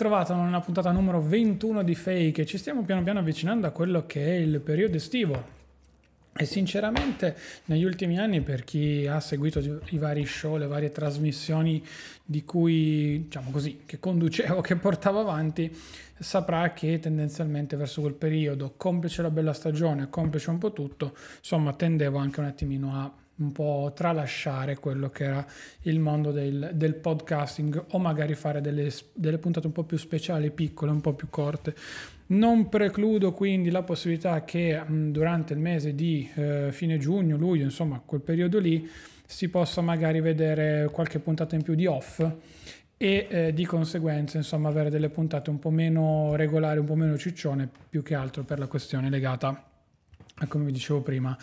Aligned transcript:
Ritrovato 0.00 0.34
nella 0.34 0.60
puntata 0.60 0.92
numero 0.92 1.20
21 1.20 1.82
di 1.82 1.94
Fake. 1.94 2.46
Ci 2.46 2.56
stiamo 2.56 2.84
piano 2.84 3.02
piano 3.02 3.18
avvicinando 3.18 3.66
a 3.66 3.70
quello 3.70 4.06
che 4.06 4.24
è 4.24 4.38
il 4.38 4.58
periodo 4.60 4.96
estivo. 4.96 5.44
E 6.34 6.46
sinceramente 6.46 7.36
negli 7.66 7.84
ultimi 7.84 8.18
anni 8.18 8.40
per 8.40 8.64
chi 8.64 9.06
ha 9.06 9.20
seguito 9.20 9.60
i 9.90 9.98
vari 9.98 10.24
show, 10.24 10.56
le 10.56 10.66
varie 10.66 10.90
trasmissioni 10.90 11.84
di 12.24 12.46
cui, 12.46 13.24
diciamo 13.24 13.50
così, 13.50 13.82
che 13.84 13.98
conducevo, 13.98 14.62
che 14.62 14.76
portavo 14.76 15.20
avanti, 15.20 15.70
saprà 16.18 16.72
che 16.72 16.98
tendenzialmente 16.98 17.76
verso 17.76 18.00
quel 18.00 18.14
periodo, 18.14 18.72
complice 18.78 19.20
la 19.20 19.30
bella 19.30 19.52
stagione, 19.52 20.08
complice 20.08 20.48
un 20.48 20.56
po' 20.56 20.72
tutto, 20.72 21.14
insomma 21.36 21.74
tendevo 21.74 22.16
anche 22.16 22.40
un 22.40 22.46
attimino 22.46 22.94
a 22.94 23.12
un 23.40 23.52
po' 23.52 23.92
tralasciare 23.94 24.78
quello 24.78 25.10
che 25.10 25.24
era 25.24 25.46
il 25.82 25.98
mondo 25.98 26.30
del, 26.30 26.70
del 26.74 26.94
podcasting 26.94 27.84
o 27.90 27.98
magari 27.98 28.34
fare 28.34 28.60
delle, 28.60 28.90
delle, 29.12 29.38
puntate 29.38 29.66
un 29.66 29.72
po' 29.72 29.84
più 29.84 29.96
speciali, 29.96 30.50
piccole, 30.50 30.90
un 30.90 31.00
po' 31.00 31.14
più 31.14 31.28
corte. 31.28 31.74
Non 32.26 32.68
precludo 32.68 33.32
quindi 33.32 33.70
la 33.70 33.82
possibilità 33.82 34.44
che 34.44 34.80
mh, 34.80 35.10
durante 35.10 35.52
il 35.52 35.58
mese 35.58 35.94
di 35.94 36.30
eh, 36.34 36.68
fine 36.70 36.98
giugno, 36.98 37.36
luglio, 37.36 37.64
insomma 37.64 38.00
quel 38.04 38.20
periodo 38.20 38.58
lì, 38.58 38.88
si 39.26 39.48
possa 39.48 39.80
magari 39.80 40.20
vedere 40.20 40.88
qualche 40.90 41.18
puntata 41.18 41.54
in 41.54 41.62
più 41.62 41.74
di 41.74 41.86
off 41.86 42.20
e 42.96 43.26
eh, 43.30 43.52
di 43.54 43.64
conseguenza 43.64 44.36
insomma 44.36 44.68
avere 44.68 44.90
delle 44.90 45.08
puntate 45.08 45.50
un 45.50 45.58
po' 45.58 45.70
meno 45.70 46.34
regolari, 46.34 46.78
un 46.78 46.86
po' 46.86 46.96
meno 46.96 47.16
ciccione, 47.16 47.68
più 47.88 48.02
che 48.02 48.14
altro 48.14 48.42
per 48.42 48.58
la 48.58 48.66
questione 48.66 49.08
legata 49.08 49.64
come 50.48 50.64
vi 50.64 50.72
dicevo 50.72 51.00
prima, 51.00 51.36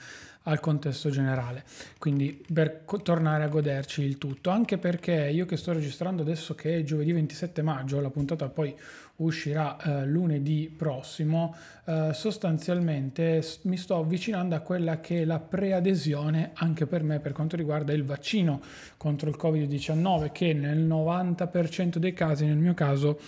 al 0.47 0.59
contesto 0.59 1.09
generale. 1.09 1.63
Quindi 1.97 2.43
per 2.51 2.83
co- 2.85 3.01
tornare 3.01 3.43
a 3.43 3.47
goderci 3.47 4.01
il 4.01 4.17
tutto, 4.17 4.49
anche 4.49 4.77
perché 4.77 5.29
io 5.29 5.45
che 5.45 5.57
sto 5.57 5.73
registrando 5.73 6.21
adesso 6.21 6.55
che 6.55 6.77
è 6.77 6.83
giovedì 6.83 7.11
27 7.11 7.61
maggio, 7.61 7.99
la 7.99 8.09
puntata 8.09 8.47
poi 8.49 8.75
uscirà 9.17 9.77
eh, 9.77 10.05
lunedì 10.05 10.71
prossimo, 10.75 11.55
eh, 11.85 12.11
sostanzialmente 12.13 13.43
mi 13.63 13.77
sto 13.77 13.97
avvicinando 13.97 14.55
a 14.55 14.59
quella 14.59 14.99
che 14.99 15.21
è 15.21 15.25
la 15.25 15.39
preadesione 15.39 16.51
anche 16.53 16.85
per 16.85 17.01
me 17.01 17.19
per 17.19 17.31
quanto 17.31 17.55
riguarda 17.55 17.93
il 17.93 18.03
vaccino 18.03 18.61
contro 18.95 19.29
il 19.29 19.37
Covid-19 19.39 20.31
che 20.31 20.53
nel 20.53 20.79
90% 20.85 21.97
dei 21.97 22.13
casi, 22.13 22.45
nel 22.45 22.57
mio 22.57 22.75
caso, 22.75 23.19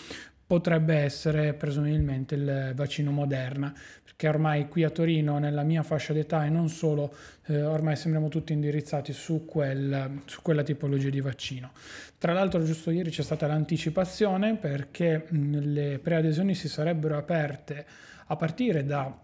potrebbe 0.50 0.96
essere 0.96 1.54
presumibilmente 1.54 2.34
il 2.34 2.72
vaccino 2.74 3.12
Moderna, 3.12 3.72
perché 4.04 4.28
ormai 4.28 4.68
qui 4.68 4.84
a 4.84 4.90
Torino, 4.90 5.38
nella 5.38 5.62
mia 5.62 5.84
fascia 5.84 6.12
d'età 6.12 6.44
e 6.44 6.50
non 6.50 6.70
solo, 6.70 7.14
eh, 7.46 7.62
ormai 7.62 7.96
sembriamo 7.96 8.30
tutti 8.30 8.52
indirizzati 8.52 9.14
su, 9.14 9.46
quel, 9.46 10.22
su, 10.26 10.42
quella 10.42 10.64
tipologia 10.64 11.10
di 11.10 11.22
vaccino. 11.22 11.70
Tra 12.18 12.34
l'altro 12.34 12.64
giusto 12.64 12.90
ieri 12.90 13.12
c'è 13.12 13.22
stata 13.22 13.46
l'anticipazione 13.46 14.56
perché 14.56 15.28
mh, 15.30 15.60
le 15.72 16.00
preadesioni 16.00 16.56
si 16.56 16.68
sarebbero 16.68 17.16
aperte 17.16 17.86
a 18.26 18.36
partire 18.36 18.84
da 18.84 19.20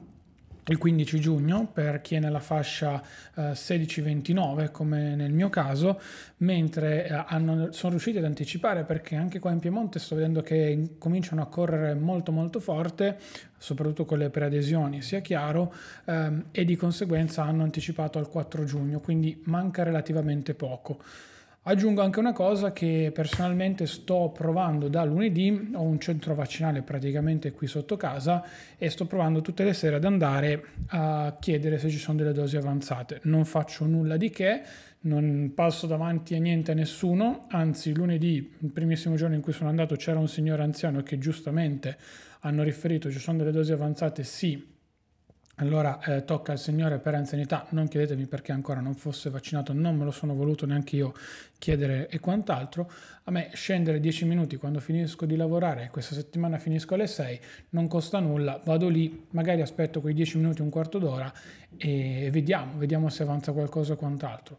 il 0.68 0.78
15 0.78 1.20
giugno 1.20 1.70
per 1.72 2.02
chi 2.02 2.16
è 2.16 2.20
nella 2.20 2.40
fascia 2.40 3.02
eh, 3.36 3.52
16-29 3.52 4.72
come 4.72 5.16
nel 5.16 5.32
mio 5.32 5.50
caso, 5.50 6.00
mentre 6.38 7.08
eh, 7.08 7.24
hanno, 7.28 7.72
sono 7.72 7.92
riusciti 7.92 8.18
ad 8.18 8.24
anticipare 8.24 8.84
perché 8.84 9.16
anche 9.16 9.40
qua 9.40 9.52
in 9.52 9.60
Piemonte 9.60 10.00
sto 10.00 10.16
vedendo 10.16 10.42
che 10.42 10.96
cominciano 10.98 11.42
a 11.42 11.48
correre 11.48 11.94
molto 11.94 12.32
molto 12.32 12.60
forte, 12.60 13.18
soprattutto 13.58 14.06
con 14.06 14.18
le 14.18 14.30
preadesioni, 14.30 15.02
sia 15.02 15.20
chiaro, 15.20 15.74
ehm, 16.06 16.46
e 16.52 16.66
di 16.66 16.76
conseguenza 16.76 17.44
hanno 17.44 17.64
anticipato 17.64 18.18
al 18.18 18.28
4 18.28 18.64
giugno, 18.64 19.00
quindi 19.00 19.42
manca 19.46 19.84
relativamente 19.84 20.56
poco. 20.56 21.00
Aggiungo 21.68 22.04
anche 22.04 22.20
una 22.20 22.32
cosa 22.32 22.72
che 22.72 23.10
personalmente 23.12 23.88
sto 23.88 24.30
provando 24.32 24.88
da 24.88 25.04
lunedì, 25.04 25.72
ho 25.74 25.82
un 25.82 26.00
centro 26.00 26.36
vaccinale 26.36 26.84
praticamente 26.84 27.52
qui 27.52 27.66
sotto 27.66 27.98
casa 27.98 28.46
e 28.78 28.92
sto 28.92 29.08
provando 29.08 29.42
tutte 29.42 29.64
le 29.64 29.74
sere 29.74 29.96
ad 29.96 30.04
andare 30.04 30.64
a 30.90 31.36
chiedere 31.40 31.80
se 31.80 31.90
ci 31.90 31.98
sono 31.98 32.20
delle 32.20 32.34
dosi 32.34 32.56
avanzate. 32.56 33.22
Non 33.24 33.46
faccio 33.46 33.86
nulla 33.88 34.16
di 34.16 34.30
che, 34.30 34.62
non 35.02 35.54
passo 35.56 35.88
davanti 35.88 36.36
a 36.36 36.40
niente 36.40 36.70
a 36.70 36.76
nessuno, 36.76 37.48
anzi 37.50 37.96
lunedì, 37.96 38.58
il 38.60 38.72
primissimo 38.72 39.16
giorno 39.16 39.34
in 39.34 39.42
cui 39.42 39.54
sono 39.54 39.68
andato, 39.68 39.96
c'era 39.96 40.20
un 40.20 40.28
signore 40.28 40.62
anziano 40.62 41.02
che 41.02 41.18
giustamente 41.18 41.98
hanno 42.42 42.62
riferito 42.62 43.10
ci 43.10 43.18
sono 43.18 43.40
delle 43.40 43.52
dosi 43.52 43.72
avanzate, 43.72 44.24
sì, 44.24 44.75
allora 45.56 46.00
eh, 46.02 46.26
tocca 46.26 46.52
al 46.52 46.60
Signore 46.60 47.00
per 47.00 47.16
anzianità, 47.16 47.66
non 47.70 47.88
chiedetemi 47.88 48.26
perché 48.26 48.52
ancora 48.52 48.82
non 48.82 48.94
fosse 48.94 49.30
vaccinato, 49.30 49.72
non 49.72 49.96
me 49.96 50.04
lo 50.04 50.12
sono 50.12 50.34
voluto 50.34 50.66
neanche 50.66 50.98
io 50.98 51.14
chiedere 51.58 52.10
e 52.10 52.20
quant'altro. 52.20 52.92
A 53.24 53.32
me 53.32 53.50
scendere 53.54 54.02
10 54.02 54.26
minuti 54.26 54.58
quando 54.58 54.80
finisco 54.80 55.26
di 55.26 55.38
lavorare, 55.38 55.90
questa 55.92 56.14
settimana 56.14 56.58
finisco 56.58 56.94
alle 56.94 57.08
6, 57.08 57.40
non 57.70 57.88
costa 57.88 58.20
nulla, 58.20 58.60
vado 58.66 58.90
lì, 58.90 59.28
magari 59.32 59.62
aspetto 59.62 60.02
quei 60.02 60.14
10 60.14 60.38
minuti, 60.38 60.62
un 60.62 60.70
quarto 60.70 61.00
d'ora 61.00 61.32
e 61.78 62.30
vediamo, 62.32 62.78
vediamo 62.78 63.10
se 63.10 63.24
avanza 63.24 63.54
qualcosa 63.54 63.94
o 63.94 63.96
quant'altro. 63.96 64.58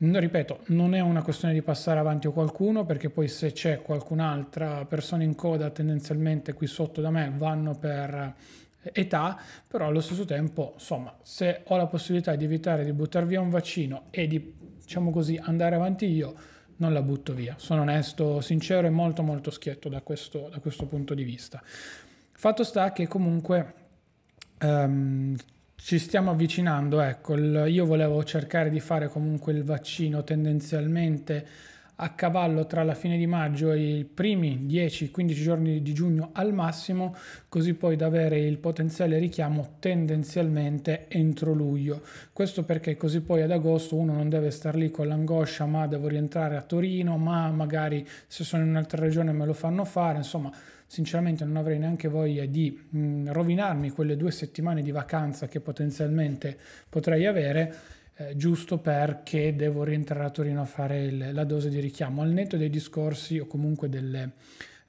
Ripeto, 0.00 0.60
non 0.66 0.94
è 0.94 1.00
una 1.00 1.22
questione 1.22 1.52
di 1.52 1.62
passare 1.62 1.98
avanti 1.98 2.28
a 2.28 2.30
qualcuno 2.30 2.84
perché 2.84 3.10
poi 3.10 3.26
se 3.26 3.50
c'è 3.50 3.82
qualcun'altra 3.82 4.84
persona 4.84 5.24
in 5.24 5.34
coda 5.34 5.70
tendenzialmente 5.70 6.52
qui 6.52 6.68
sotto 6.68 7.00
da 7.00 7.10
me 7.10 7.32
vanno 7.36 7.74
per 7.74 8.34
età, 8.82 9.38
però 9.66 9.86
allo 9.86 10.00
stesso 10.00 10.24
tempo, 10.24 10.72
insomma, 10.74 11.16
se 11.22 11.62
ho 11.64 11.76
la 11.76 11.86
possibilità 11.86 12.34
di 12.36 12.44
evitare 12.44 12.84
di 12.84 12.92
buttare 12.92 13.26
via 13.26 13.40
un 13.40 13.50
vaccino 13.50 14.04
e 14.10 14.26
di, 14.26 14.54
diciamo 14.80 15.10
così, 15.10 15.38
andare 15.42 15.74
avanti 15.74 16.06
io, 16.06 16.34
non 16.76 16.92
la 16.92 17.02
butto 17.02 17.32
via. 17.32 17.54
Sono 17.58 17.82
onesto, 17.82 18.40
sincero 18.40 18.86
e 18.86 18.90
molto 18.90 19.22
molto 19.22 19.50
schietto 19.50 19.88
da 19.88 20.00
questo, 20.00 20.48
da 20.50 20.58
questo 20.60 20.86
punto 20.86 21.14
di 21.14 21.24
vista. 21.24 21.62
Fatto 21.64 22.62
sta 22.62 22.92
che 22.92 23.08
comunque 23.08 23.74
um, 24.60 25.36
ci 25.74 25.98
stiamo 25.98 26.30
avvicinando, 26.30 27.00
ecco, 27.00 27.34
il, 27.34 27.64
io 27.68 27.84
volevo 27.84 28.22
cercare 28.24 28.70
di 28.70 28.80
fare 28.80 29.08
comunque 29.08 29.52
il 29.52 29.64
vaccino 29.64 30.22
tendenzialmente 30.22 31.46
a 32.00 32.10
cavallo 32.10 32.66
tra 32.66 32.84
la 32.84 32.94
fine 32.94 33.16
di 33.16 33.26
maggio 33.26 33.72
e 33.72 33.98
i 33.98 34.04
primi 34.04 34.66
10-15 34.68 35.32
giorni 35.32 35.82
di 35.82 35.92
giugno 35.92 36.30
al 36.32 36.52
massimo, 36.52 37.14
così 37.48 37.74
poi 37.74 37.96
da 37.96 38.06
avere 38.06 38.38
il 38.38 38.58
potenziale 38.58 39.18
richiamo 39.18 39.76
tendenzialmente 39.80 41.06
entro 41.08 41.52
luglio. 41.52 42.02
Questo 42.32 42.62
perché 42.64 42.96
così 42.96 43.20
poi 43.20 43.42
ad 43.42 43.50
agosto 43.50 43.96
uno 43.96 44.12
non 44.12 44.28
deve 44.28 44.50
star 44.50 44.76
lì 44.76 44.90
con 44.90 45.08
l'angoscia, 45.08 45.66
ma 45.66 45.88
devo 45.88 46.06
rientrare 46.06 46.56
a 46.56 46.62
Torino, 46.62 47.16
ma 47.16 47.50
magari 47.50 48.06
se 48.26 48.44
sono 48.44 48.62
in 48.62 48.68
un'altra 48.68 49.02
regione 49.02 49.32
me 49.32 49.44
lo 49.44 49.52
fanno 49.52 49.84
fare, 49.84 50.18
insomma 50.18 50.52
sinceramente 50.90 51.44
non 51.44 51.56
avrei 51.56 51.78
neanche 51.78 52.08
voglia 52.08 52.46
di 52.46 52.70
mh, 52.70 53.30
rovinarmi 53.32 53.90
quelle 53.90 54.16
due 54.16 54.30
settimane 54.30 54.82
di 54.82 54.90
vacanza 54.90 55.46
che 55.46 55.60
potenzialmente 55.60 56.56
potrei 56.88 57.26
avere 57.26 57.74
eh, 58.20 58.36
giusto 58.36 58.78
perché 58.78 59.54
devo 59.54 59.84
rientrare 59.84 60.24
a 60.24 60.30
Torino 60.30 60.60
a 60.60 60.64
fare 60.64 61.04
il, 61.04 61.32
la 61.32 61.44
dose 61.44 61.68
di 61.68 61.78
richiamo, 61.78 62.22
al 62.22 62.30
netto 62.30 62.56
dei 62.56 62.68
discorsi 62.68 63.38
o 63.38 63.46
comunque 63.46 63.88
delle, 63.88 64.32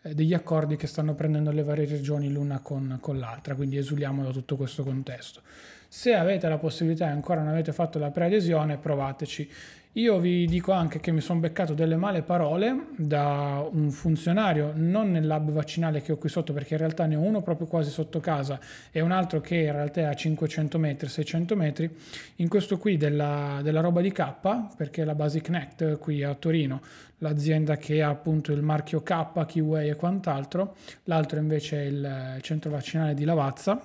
eh, 0.01 0.15
degli 0.15 0.33
accordi 0.33 0.75
che 0.75 0.88
stanno 0.88 1.13
prendendo 1.13 1.51
le 1.51 1.62
varie 1.62 1.86
regioni 1.86 2.31
l'una 2.31 2.59
con, 2.59 2.98
con 3.00 3.19
l'altra, 3.19 3.53
quindi 3.53 3.77
esuliamo 3.77 4.24
da 4.24 4.31
tutto 4.31 4.56
questo 4.56 4.83
contesto. 4.83 5.42
Se 5.88 6.13
avete 6.13 6.48
la 6.48 6.57
possibilità 6.57 7.06
e 7.06 7.12
ancora 7.12 7.42
non 7.42 7.50
avete 7.51 7.71
fatto 7.71 8.00
la 8.00 8.09
preadesione, 8.09 8.77
provateci. 8.77 9.51
Io 10.00 10.18
vi 10.18 10.46
dico 10.46 10.72
anche 10.72 11.01
che 11.01 11.12
mi 11.12 11.19
sono 11.19 11.42
beccato 11.42 11.74
delle 11.74 11.98
male 11.98 12.22
parole 12.22 12.86
da 12.96 13.68
un 13.69 13.92
funzionario, 13.92 14.72
non 14.74 15.12
nel 15.12 15.28
lab 15.28 15.51
vaccinale 15.51 16.01
che 16.01 16.13
ho 16.13 16.18
qui 16.18 16.30
sotto, 16.30 16.54
perché 16.54 16.75
in 16.75 16.80
realtà 16.80 17.06
ne 17.06 17.18
ho 17.18 17.19
uno 17.19 17.42
proprio 17.42 17.68
quasi 17.68 17.90
sotto 17.90 18.22
casa 18.22 18.62
e 18.92 19.01
un 19.01 19.12
altro 19.12 19.42
che 19.42 19.56
in 19.56 19.74
realtà 19.74 20.00
è 20.00 20.04
a 20.06 20.13
500 20.13 20.80
metri, 20.80 21.10
600 21.10 21.56
metri. 21.57 21.94
In 22.38 22.48
questo 22.48 22.78
qui 22.78 22.96
della, 22.96 23.60
della 23.62 23.81
roba 23.81 24.00
di 24.00 24.13
K, 24.13 24.75
perché 24.78 25.04
la 25.04 25.16
Basic 25.16 25.50
Net 25.50 25.98
qui 25.98 26.24
a 26.24 26.34
Torino, 26.34 26.80
l'azienda 27.18 27.75
che 27.75 28.01
ha 28.01 28.07
appunto 28.07 28.54
il 28.54 28.62
marchio 28.62 29.04
K, 29.04 29.46
Keyway 29.46 29.90
e 29.90 29.96
quant'altro, 29.98 30.78
l'altro 31.06 31.40
invece 31.40 31.78
è 31.78 31.86
il 31.88 32.38
centro 32.40 32.69
vaccinale 32.69 33.13
di 33.13 33.25
Lavazza. 33.25 33.81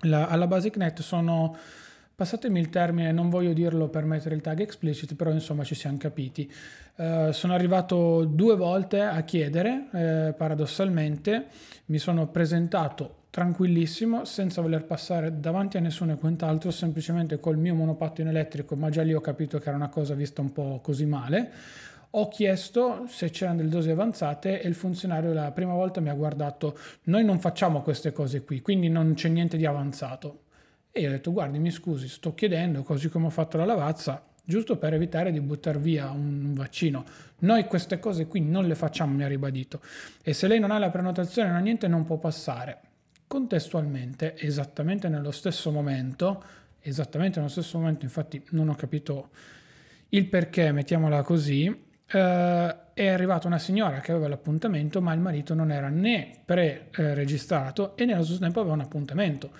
La, 0.00 0.28
alla 0.28 0.46
Basic 0.46 0.78
Net 0.78 1.02
sono 1.02 1.54
Passatemi 2.16 2.58
il 2.58 2.70
termine, 2.70 3.12
non 3.12 3.28
voglio 3.28 3.52
dirlo 3.52 3.90
per 3.90 4.06
mettere 4.06 4.34
il 4.34 4.40
tag 4.40 4.60
explicit, 4.60 5.14
però 5.16 5.30
insomma 5.32 5.64
ci 5.64 5.74
siamo 5.74 5.98
capiti. 5.98 6.50
Uh, 6.94 7.30
sono 7.30 7.52
arrivato 7.52 8.24
due 8.24 8.56
volte 8.56 9.02
a 9.02 9.20
chiedere, 9.20 9.88
eh, 9.92 10.34
paradossalmente, 10.34 11.48
mi 11.84 11.98
sono 11.98 12.26
presentato 12.28 13.24
tranquillissimo, 13.28 14.24
senza 14.24 14.62
voler 14.62 14.86
passare 14.86 15.40
davanti 15.40 15.76
a 15.76 15.80
nessuno 15.80 16.12
e 16.12 16.16
quant'altro, 16.16 16.70
semplicemente 16.70 17.38
col 17.38 17.58
mio 17.58 17.74
monopattino 17.74 18.30
elettrico, 18.30 18.76
ma 18.76 18.88
già 18.88 19.02
lì 19.02 19.12
ho 19.12 19.20
capito 19.20 19.58
che 19.58 19.68
era 19.68 19.76
una 19.76 19.90
cosa 19.90 20.14
vista 20.14 20.40
un 20.40 20.52
po' 20.52 20.80
così 20.82 21.04
male. 21.04 21.50
Ho 22.12 22.28
chiesto 22.28 23.04
se 23.08 23.28
c'erano 23.28 23.58
delle 23.58 23.68
dosi 23.68 23.90
avanzate 23.90 24.62
e 24.62 24.66
il 24.66 24.74
funzionario 24.74 25.34
la 25.34 25.52
prima 25.52 25.74
volta 25.74 26.00
mi 26.00 26.08
ha 26.08 26.14
guardato, 26.14 26.78
noi 27.02 27.26
non 27.26 27.40
facciamo 27.40 27.82
queste 27.82 28.10
cose 28.12 28.42
qui, 28.42 28.62
quindi 28.62 28.88
non 28.88 29.12
c'è 29.12 29.28
niente 29.28 29.58
di 29.58 29.66
avanzato. 29.66 30.44
E 30.96 31.00
io 31.00 31.08
ho 31.08 31.10
detto, 31.10 31.30
guardi, 31.30 31.58
mi 31.58 31.70
scusi, 31.70 32.08
sto 32.08 32.32
chiedendo, 32.32 32.82
così 32.82 33.10
come 33.10 33.26
ho 33.26 33.30
fatto 33.30 33.58
la 33.58 33.66
lavazza, 33.66 34.24
giusto 34.42 34.78
per 34.78 34.94
evitare 34.94 35.30
di 35.30 35.42
buttare 35.42 35.78
via 35.78 36.08
un 36.08 36.54
vaccino. 36.54 37.04
Noi 37.40 37.66
queste 37.66 37.98
cose 37.98 38.26
qui 38.26 38.40
non 38.40 38.66
le 38.66 38.74
facciamo, 38.74 39.14
mi 39.14 39.22
ha 39.22 39.28
ribadito. 39.28 39.82
E 40.22 40.32
se 40.32 40.46
lei 40.46 40.58
non 40.58 40.70
ha 40.70 40.78
la 40.78 40.88
prenotazione, 40.88 41.48
non 41.48 41.58
ha 41.58 41.60
niente, 41.60 41.86
non 41.86 42.06
può 42.06 42.16
passare. 42.16 42.80
Contestualmente, 43.26 44.38
esattamente 44.38 45.10
nello 45.10 45.32
stesso 45.32 45.70
momento, 45.70 46.42
esattamente 46.80 47.40
nello 47.40 47.50
stesso 47.50 47.76
momento, 47.76 48.06
infatti 48.06 48.42
non 48.52 48.70
ho 48.70 48.74
capito 48.74 49.28
il 50.08 50.24
perché, 50.28 50.72
mettiamola 50.72 51.22
così, 51.22 51.84
Uh, 52.06 52.72
è 52.94 53.08
arrivata 53.08 53.48
una 53.48 53.58
signora 53.58 53.98
che 53.98 54.12
aveva 54.12 54.28
l'appuntamento, 54.28 55.02
ma 55.02 55.12
il 55.12 55.18
marito 55.18 55.54
non 55.54 55.72
era 55.72 55.88
né 55.88 56.30
pre-registrato 56.44 57.96
e 57.96 58.04
nello 58.04 58.22
stesso 58.22 58.38
tempo 58.38 58.60
aveva 58.60 58.76
un 58.76 58.82
appuntamento. 58.82 59.50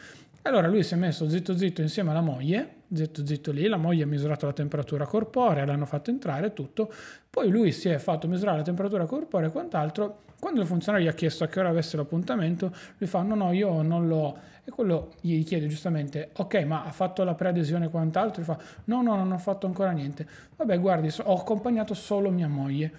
Allora 0.46 0.68
lui 0.68 0.84
si 0.84 0.94
è 0.94 0.96
messo 0.96 1.28
zitto 1.28 1.56
zitto 1.56 1.80
insieme 1.80 2.10
alla 2.10 2.20
moglie, 2.20 2.82
zitto 2.92 3.26
zitto 3.26 3.50
lì, 3.50 3.66
la 3.66 3.76
moglie 3.76 4.04
ha 4.04 4.06
misurato 4.06 4.46
la 4.46 4.52
temperatura 4.52 5.04
corporea, 5.04 5.64
l'hanno 5.64 5.86
fatto 5.86 6.10
entrare 6.10 6.52
tutto, 6.52 6.88
poi 7.28 7.50
lui 7.50 7.72
si 7.72 7.88
è 7.88 7.98
fatto 7.98 8.28
misurare 8.28 8.58
la 8.58 8.62
temperatura 8.62 9.06
corporea 9.06 9.48
e 9.48 9.50
quant'altro, 9.50 10.20
quando 10.38 10.60
il 10.60 10.68
funzionario 10.68 11.04
gli 11.04 11.10
ha 11.10 11.14
chiesto 11.14 11.42
a 11.42 11.48
che 11.48 11.58
ora 11.58 11.70
avesse 11.70 11.96
l'appuntamento, 11.96 12.72
lui 12.98 13.08
fa 13.08 13.22
no 13.22 13.34
no 13.34 13.50
io 13.50 13.82
non 13.82 14.06
l'ho, 14.06 14.38
e 14.64 14.70
quello 14.70 15.14
gli 15.20 15.42
chiede 15.42 15.66
giustamente 15.66 16.30
ok 16.34 16.54
ma 16.62 16.84
ha 16.84 16.92
fatto 16.92 17.24
la 17.24 17.34
preadesione 17.34 17.86
e 17.86 17.88
quant'altro, 17.88 18.40
gli 18.40 18.44
fa 18.44 18.56
no 18.84 19.02
no 19.02 19.16
non 19.16 19.32
ho 19.32 19.38
fatto 19.38 19.66
ancora 19.66 19.90
niente, 19.90 20.24
vabbè 20.54 20.78
guardi 20.78 21.12
ho 21.24 21.36
accompagnato 21.36 21.92
solo 21.92 22.30
mia 22.30 22.46
moglie, 22.46 22.92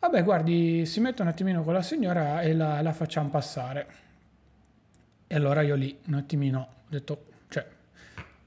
vabbè 0.00 0.24
guardi 0.24 0.84
si 0.86 0.98
mette 0.98 1.22
un 1.22 1.28
attimino 1.28 1.62
con 1.62 1.72
la 1.72 1.82
signora 1.82 2.40
e 2.40 2.52
la, 2.52 2.82
la 2.82 2.92
facciamo 2.92 3.28
passare. 3.28 4.02
E 5.34 5.36
allora 5.36 5.62
io 5.62 5.74
lì 5.74 5.98
un 6.06 6.14
attimino 6.14 6.60
ho 6.60 6.88
detto, 6.88 7.24
cioè, 7.48 7.66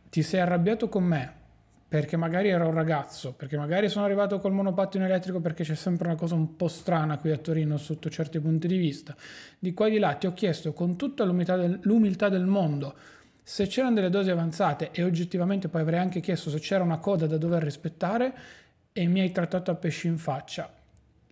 ti 0.09 0.23
sei 0.23 0.39
arrabbiato 0.39 0.87
con 0.87 1.03
me 1.03 1.33
perché 1.85 2.15
magari 2.15 2.47
ero 2.47 2.65
un 2.65 2.73
ragazzo, 2.73 3.33
perché 3.33 3.57
magari 3.57 3.89
sono 3.89 4.05
arrivato 4.05 4.39
col 4.39 4.53
monopattino 4.53 5.03
elettrico 5.03 5.41
perché 5.41 5.65
c'è 5.65 5.75
sempre 5.75 6.07
una 6.07 6.15
cosa 6.15 6.35
un 6.35 6.55
po' 6.55 6.69
strana 6.69 7.17
qui 7.17 7.31
a 7.31 7.37
Torino 7.39 7.75
sotto 7.75 8.09
certi 8.09 8.39
punti 8.39 8.69
di 8.69 8.77
vista. 8.77 9.13
Di 9.59 9.73
qua 9.73 9.87
e 9.87 9.89
di 9.89 9.99
là 9.99 10.13
ti 10.13 10.27
ho 10.27 10.33
chiesto 10.33 10.71
con 10.71 10.95
tutta 10.95 11.25
del, 11.25 11.77
l'umiltà 11.81 12.29
del 12.29 12.45
mondo 12.45 12.95
se 13.43 13.67
c'erano 13.67 13.95
delle 13.95 14.09
dosi 14.09 14.29
avanzate 14.29 14.91
e 14.91 15.03
oggettivamente 15.03 15.67
poi 15.67 15.81
avrei 15.81 15.99
anche 15.99 16.21
chiesto 16.21 16.49
se 16.49 16.59
c'era 16.59 16.85
una 16.85 16.99
coda 16.99 17.27
da 17.27 17.37
dover 17.37 17.63
rispettare 17.63 18.33
e 18.93 19.07
mi 19.07 19.19
hai 19.19 19.33
trattato 19.33 19.71
a 19.71 19.75
pesci 19.75 20.07
in 20.07 20.17
faccia 20.17 20.76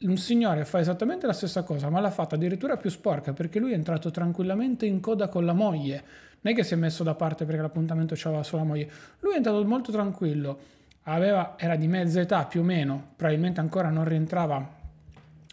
un 0.01 0.17
signore 0.17 0.65
fa 0.65 0.79
esattamente 0.79 1.25
la 1.25 1.33
stessa 1.33 1.63
cosa, 1.63 1.89
ma 1.89 1.99
l'ha 1.99 2.11
fatta 2.11 2.35
addirittura 2.35 2.77
più 2.77 2.89
sporca 2.89 3.33
perché 3.33 3.59
lui 3.59 3.71
è 3.71 3.75
entrato 3.75 4.11
tranquillamente 4.11 4.85
in 4.85 4.99
coda 4.99 5.27
con 5.29 5.45
la 5.45 5.53
moglie. 5.53 6.03
Non 6.41 6.53
è 6.53 6.55
che 6.55 6.63
si 6.63 6.73
è 6.73 6.77
messo 6.77 7.03
da 7.03 7.15
parte 7.15 7.45
perché 7.45 7.61
l'appuntamento 7.61 8.13
c'aveva 8.17 8.43
solo 8.43 8.63
la 8.63 8.67
moglie. 8.67 8.89
Lui 9.21 9.33
è 9.33 9.37
entrato 9.37 9.63
molto 9.65 9.91
tranquillo. 9.91 10.73
Aveva, 11.03 11.55
era 11.57 11.75
di 11.75 11.87
mezza 11.87 12.19
età 12.19 12.45
più 12.45 12.61
o 12.61 12.63
meno, 12.63 13.11
probabilmente 13.15 13.59
ancora 13.59 13.89
non 13.89 14.05
rientrava 14.05 14.83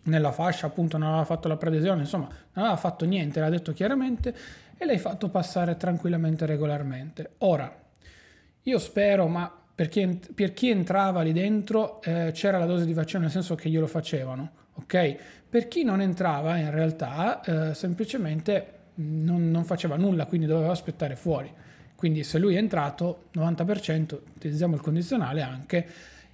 nella 0.04 0.32
fascia, 0.32 0.66
appunto 0.66 0.96
non 0.96 1.08
aveva 1.08 1.24
fatto 1.24 1.46
la 1.46 1.56
preadesione, 1.56 2.00
insomma 2.00 2.26
non 2.26 2.64
aveva 2.64 2.76
fatto 2.76 3.04
niente, 3.04 3.38
l'ha 3.38 3.50
detto 3.50 3.72
chiaramente 3.72 4.34
e 4.76 4.84
l'hai 4.84 4.98
fatto 4.98 5.28
passare 5.28 5.76
tranquillamente 5.76 6.46
regolarmente. 6.46 7.34
Ora, 7.38 7.72
io 8.62 8.78
spero, 8.78 9.28
ma 9.28 9.61
per 9.82 9.88
chi, 9.88 10.20
per 10.32 10.52
chi 10.52 10.70
entrava 10.70 11.22
lì 11.22 11.32
dentro 11.32 12.00
eh, 12.02 12.30
c'era 12.32 12.58
la 12.58 12.66
dose 12.66 12.84
di 12.84 12.92
vaccino, 12.92 13.22
nel 13.22 13.32
senso 13.32 13.56
che 13.56 13.68
glielo 13.68 13.88
facevano, 13.88 14.50
ok? 14.74 15.16
Per 15.48 15.66
chi 15.66 15.82
non 15.82 16.00
entrava 16.00 16.56
in 16.56 16.70
realtà 16.70 17.40
eh, 17.40 17.74
semplicemente 17.74 18.66
non, 18.94 19.50
non, 19.50 19.64
faceva 19.64 19.96
nulla, 19.96 20.26
quindi 20.26 20.46
doveva 20.46 20.70
aspettare 20.70 21.16
fuori. 21.16 21.52
Quindi 21.96 22.22
se 22.22 22.38
lui 22.38 22.54
è 22.54 22.58
entrato, 22.58 23.24
90%, 23.34 24.18
utilizziamo 24.36 24.76
il 24.76 24.80
condizionale 24.80 25.42
anche, 25.42 25.86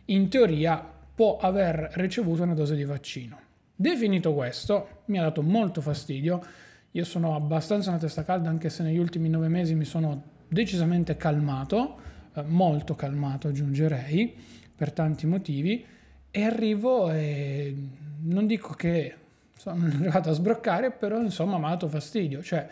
in 0.06 0.28
teoria 0.28 0.84
può 1.14 1.38
aver 1.38 1.90
ricevuto 1.94 2.42
una 2.42 2.54
dose 2.54 2.76
di 2.76 2.84
vaccino. 2.84 3.38
Definito 3.74 4.34
questo, 4.34 5.04
mi 5.06 5.18
ha 5.18 5.22
dato 5.22 5.40
molto 5.40 5.80
fastidio, 5.80 6.44
io 6.90 7.04
sono 7.04 7.34
abbastanza 7.34 7.88
una 7.88 7.98
testa 7.98 8.24
calda 8.24 8.50
anche 8.50 8.68
se 8.68 8.82
negli 8.82 8.98
ultimi 8.98 9.30
nove 9.30 9.48
mesi 9.48 9.74
mi 9.74 9.86
sono 9.86 10.22
decisamente 10.48 11.16
calmato, 11.16 12.16
molto 12.42 12.94
calmato 12.94 13.48
aggiungerei, 13.48 14.34
per 14.74 14.92
tanti 14.92 15.26
motivi, 15.26 15.84
e 16.30 16.42
arrivo 16.44 17.10
e 17.10 17.74
non 18.22 18.46
dico 18.46 18.74
che 18.74 19.14
sono 19.56 19.84
arrivato 19.86 20.30
a 20.30 20.32
sbroccare, 20.32 20.90
però 20.90 21.20
insomma 21.20 21.58
mi 21.58 21.64
ha 21.64 21.70
dato 21.70 21.88
fastidio, 21.88 22.42
cioè 22.42 22.66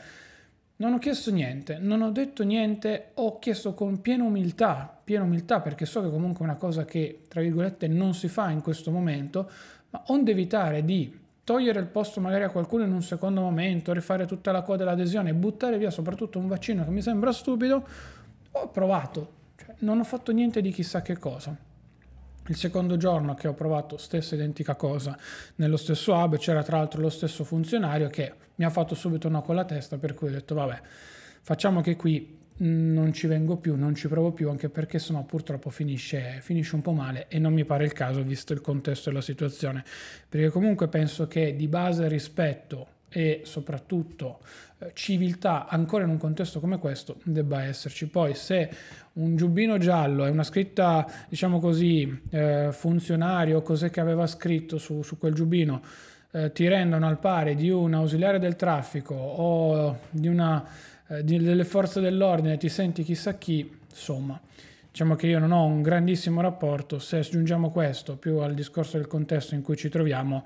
non 0.78 0.92
ho 0.92 0.98
chiesto 0.98 1.30
niente, 1.30 1.78
non 1.78 2.02
ho 2.02 2.10
detto 2.10 2.44
niente, 2.44 3.10
ho 3.14 3.38
chiesto 3.38 3.72
con 3.72 4.00
piena 4.02 4.24
umiltà, 4.24 4.98
piena 5.02 5.24
umiltà 5.24 5.60
perché 5.60 5.86
so 5.86 6.02
che 6.02 6.10
comunque 6.10 6.40
è 6.44 6.48
una 6.48 6.58
cosa 6.58 6.84
che, 6.84 7.22
tra 7.28 7.40
virgolette, 7.40 7.88
non 7.88 8.12
si 8.14 8.28
fa 8.28 8.50
in 8.50 8.60
questo 8.60 8.90
momento, 8.90 9.50
ma 9.90 10.02
onde 10.08 10.32
evitare 10.32 10.84
di 10.84 11.24
togliere 11.44 11.78
il 11.80 11.86
posto 11.86 12.20
magari 12.20 12.44
a 12.44 12.50
qualcuno 12.50 12.84
in 12.84 12.92
un 12.92 13.02
secondo 13.02 13.40
momento, 13.40 13.92
rifare 13.92 14.26
tutta 14.26 14.52
la 14.52 14.62
coda 14.62 14.78
dell'adesione 14.78 15.30
e 15.30 15.34
buttare 15.34 15.78
via 15.78 15.90
soprattutto 15.90 16.38
un 16.38 16.48
vaccino 16.48 16.84
che 16.84 16.90
mi 16.90 17.00
sembra 17.00 17.32
stupido, 17.32 17.86
ho 18.50 18.68
provato, 18.68 19.32
non 19.78 19.98
ho 19.98 20.04
fatto 20.04 20.32
niente 20.32 20.60
di 20.60 20.70
chissà 20.70 21.02
che 21.02 21.18
cosa. 21.18 21.56
Il 22.48 22.56
secondo 22.56 22.96
giorno 22.96 23.34
che 23.34 23.48
ho 23.48 23.54
provato 23.54 23.96
stessa 23.96 24.34
identica 24.36 24.76
cosa 24.76 25.18
nello 25.56 25.76
stesso 25.76 26.14
hub 26.14 26.36
c'era 26.38 26.62
tra 26.62 26.76
l'altro 26.76 27.00
lo 27.00 27.10
stesso 27.10 27.42
funzionario 27.42 28.08
che 28.08 28.32
mi 28.54 28.64
ha 28.64 28.70
fatto 28.70 28.94
subito 28.94 29.28
no 29.28 29.42
con 29.42 29.56
la 29.56 29.64
testa 29.64 29.98
per 29.98 30.14
cui 30.14 30.28
ho 30.28 30.30
detto 30.30 30.54
vabbè 30.54 30.80
facciamo 31.42 31.80
che 31.80 31.96
qui 31.96 32.38
non 32.58 33.12
ci 33.12 33.26
vengo 33.26 33.56
più, 33.56 33.76
non 33.76 33.94
ci 33.94 34.08
provo 34.08 34.32
più 34.32 34.48
anche 34.48 34.70
perché 34.70 34.98
sennò 34.98 35.24
purtroppo 35.24 35.68
finisce, 35.70 36.38
finisce 36.40 36.74
un 36.74 36.82
po' 36.82 36.92
male 36.92 37.26
e 37.28 37.38
non 37.38 37.52
mi 37.52 37.64
pare 37.64 37.84
il 37.84 37.92
caso 37.92 38.22
visto 38.22 38.52
il 38.52 38.60
contesto 38.60 39.10
e 39.10 39.12
la 39.12 39.20
situazione 39.20 39.84
perché 40.28 40.48
comunque 40.48 40.88
penso 40.88 41.26
che 41.26 41.54
di 41.56 41.66
base 41.66 42.08
rispetto 42.08 42.94
e 43.16 43.40
soprattutto 43.44 44.40
eh, 44.76 44.90
civiltà 44.92 45.68
ancora 45.68 46.04
in 46.04 46.10
un 46.10 46.18
contesto 46.18 46.60
come 46.60 46.78
questo 46.78 47.16
debba 47.22 47.62
esserci. 47.62 48.08
Poi 48.08 48.34
se 48.34 48.68
un 49.14 49.36
giubbino 49.36 49.78
giallo 49.78 50.26
è 50.26 50.28
una 50.28 50.42
scritta, 50.42 51.10
diciamo 51.26 51.58
così, 51.58 52.20
eh, 52.28 52.68
funzionario, 52.72 53.62
cos'è 53.62 53.88
che 53.88 54.00
aveva 54.00 54.26
scritto 54.26 54.76
su, 54.76 55.00
su 55.00 55.16
quel 55.16 55.32
giubbino, 55.32 55.80
eh, 56.30 56.52
ti 56.52 56.68
rendono 56.68 57.08
al 57.08 57.18
pari 57.18 57.54
di 57.54 57.70
un 57.70 57.94
ausiliare 57.94 58.38
del 58.38 58.54
traffico 58.54 59.14
o 59.14 60.00
di 60.10 60.28
una, 60.28 60.62
eh, 61.08 61.24
di, 61.24 61.38
delle 61.38 61.64
forze 61.64 62.02
dell'ordine, 62.02 62.58
ti 62.58 62.68
senti 62.68 63.02
chissà 63.02 63.38
chi, 63.38 63.78
insomma. 63.88 64.38
Diciamo 64.90 65.14
che 65.14 65.26
io 65.26 65.38
non 65.38 65.52
ho 65.52 65.64
un 65.64 65.80
grandissimo 65.80 66.42
rapporto, 66.42 66.98
se 66.98 67.16
aggiungiamo 67.16 67.70
questo 67.70 68.16
più 68.16 68.40
al 68.40 68.52
discorso 68.52 68.98
del 68.98 69.06
contesto 69.06 69.54
in 69.54 69.62
cui 69.62 69.76
ci 69.76 69.88
troviamo, 69.88 70.44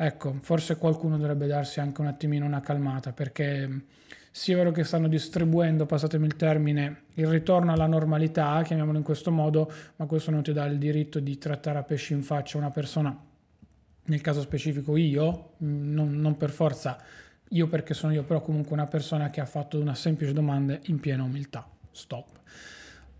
Ecco, 0.00 0.36
forse 0.38 0.76
qualcuno 0.76 1.16
dovrebbe 1.16 1.48
darsi 1.48 1.80
anche 1.80 2.00
un 2.00 2.06
attimino 2.06 2.46
una 2.46 2.60
calmata 2.60 3.10
perché 3.10 3.86
sì 4.30 4.52
è 4.52 4.54
vero 4.54 4.70
che 4.70 4.84
stanno 4.84 5.08
distribuendo, 5.08 5.86
passatemi 5.86 6.24
il 6.24 6.36
termine, 6.36 7.02
il 7.14 7.26
ritorno 7.26 7.72
alla 7.72 7.86
normalità, 7.86 8.62
chiamiamolo 8.62 8.98
in 8.98 9.02
questo 9.02 9.32
modo, 9.32 9.68
ma 9.96 10.06
questo 10.06 10.30
non 10.30 10.44
ti 10.44 10.52
dà 10.52 10.66
il 10.66 10.78
diritto 10.78 11.18
di 11.18 11.36
trattare 11.36 11.78
a 11.78 11.82
pesci 11.82 12.12
in 12.12 12.22
faccia 12.22 12.58
una 12.58 12.70
persona, 12.70 13.12
nel 14.04 14.20
caso 14.20 14.40
specifico 14.40 14.96
io, 14.96 15.54
mm, 15.64 15.92
non, 15.92 16.20
non 16.20 16.36
per 16.36 16.50
forza 16.50 16.96
io 17.48 17.66
perché 17.66 17.92
sono 17.92 18.12
io, 18.12 18.22
però 18.22 18.40
comunque 18.40 18.74
una 18.74 18.86
persona 18.86 19.30
che 19.30 19.40
ha 19.40 19.46
fatto 19.46 19.80
una 19.80 19.96
semplice 19.96 20.32
domanda 20.32 20.78
in 20.84 21.00
piena 21.00 21.24
umiltà. 21.24 21.68
Stop. 21.90 22.26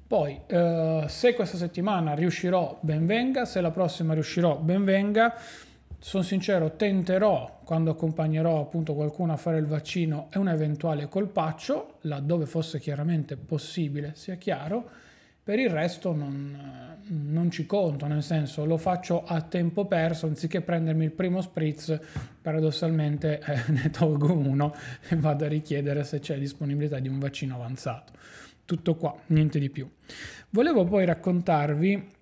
Poi, 0.06 0.42
eh, 0.47 1.06
se 1.08 1.35
questa 1.35 1.56
settimana 1.56 2.14
riuscirò, 2.14 2.78
ben 2.82 3.04
venga, 3.04 3.44
se 3.47 3.61
la 3.61 3.73
prossima 3.73 4.14
riuscirò, 4.14 4.56
ben 4.58 4.85
venga 4.85 5.35
sono 6.00 6.23
sincero, 6.23 6.76
tenterò 6.76 7.61
quando 7.64 7.90
accompagnerò 7.90 8.61
appunto 8.61 8.95
qualcuno 8.95 9.33
a 9.33 9.37
fare 9.37 9.59
il 9.59 9.67
vaccino 9.67 10.28
e 10.33 10.38
un 10.38 10.49
eventuale 10.49 11.09
colpaccio, 11.09 11.99
laddove 12.02 12.47
fosse 12.47 12.78
chiaramente 12.78 13.37
possibile, 13.37 14.12
sia 14.14 14.37
chiaro. 14.37 14.88
Per 15.43 15.59
il 15.59 15.71
resto 15.71 16.14
non, 16.14 16.97
non, 17.07 17.50
ci 17.50 17.67
conto, 17.67 18.07
nel 18.07 18.23
senso 18.23 18.64
lo 18.64 18.76
faccio 18.76 19.25
a 19.25 19.40
tempo 19.40 19.87
perso, 19.87 20.26
anziché 20.26 20.61
prendermi 20.61 21.05
il 21.05 21.11
primo 21.11 21.40
spritz, 21.40 21.99
paradossalmente 22.40 23.40
eh, 23.40 23.62
ne 23.73 23.90
tolgo 23.90 24.33
uno 24.33 24.75
e 25.09 25.17
vado 25.17 25.47
a 25.47 25.49
richiedere 25.49 26.05
se 26.05 26.21
c'è 26.21 26.38
disponibilità 26.38 26.99
di 26.99 27.09
un 27.09 27.19
vaccino 27.19 27.55
avanzato. 27.55 28.12
Tutto 28.64 28.95
qua, 28.95 29.14
niente 29.28 29.59
di 29.59 29.71
più. 29.71 29.90
Volevo 30.50 30.85
poi 30.85 31.07
raccontarvi 31.07 32.17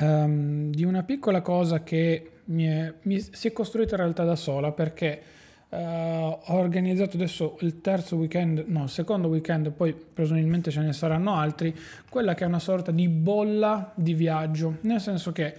um, 0.00 0.70
di 0.70 0.84
una 0.84 1.02
piccola 1.02 1.40
cosa 1.40 1.82
che 1.82 2.30
mi, 2.44 2.64
è, 2.64 2.92
mi, 3.02 3.20
si 3.20 3.48
è 3.48 3.52
costruita 3.52 3.94
in 3.94 4.00
realtà 4.00 4.24
da 4.24 4.36
sola 4.36 4.72
perché 4.72 5.22
uh, 5.68 5.76
ho 5.76 6.54
organizzato 6.54 7.16
adesso 7.16 7.56
il 7.60 7.80
terzo 7.80 8.16
weekend, 8.16 8.64
no, 8.66 8.84
il 8.84 8.88
secondo 8.88 9.28
weekend, 9.28 9.70
poi 9.70 9.94
presumibilmente 9.94 10.70
ce 10.70 10.80
ne 10.80 10.92
saranno 10.92 11.34
altri, 11.34 11.74
quella 12.08 12.34
che 12.34 12.44
è 12.44 12.46
una 12.46 12.58
sorta 12.58 12.90
di 12.90 13.08
bolla 13.08 13.92
di 13.94 14.14
viaggio, 14.14 14.78
nel 14.82 15.00
senso 15.00 15.32
che 15.32 15.54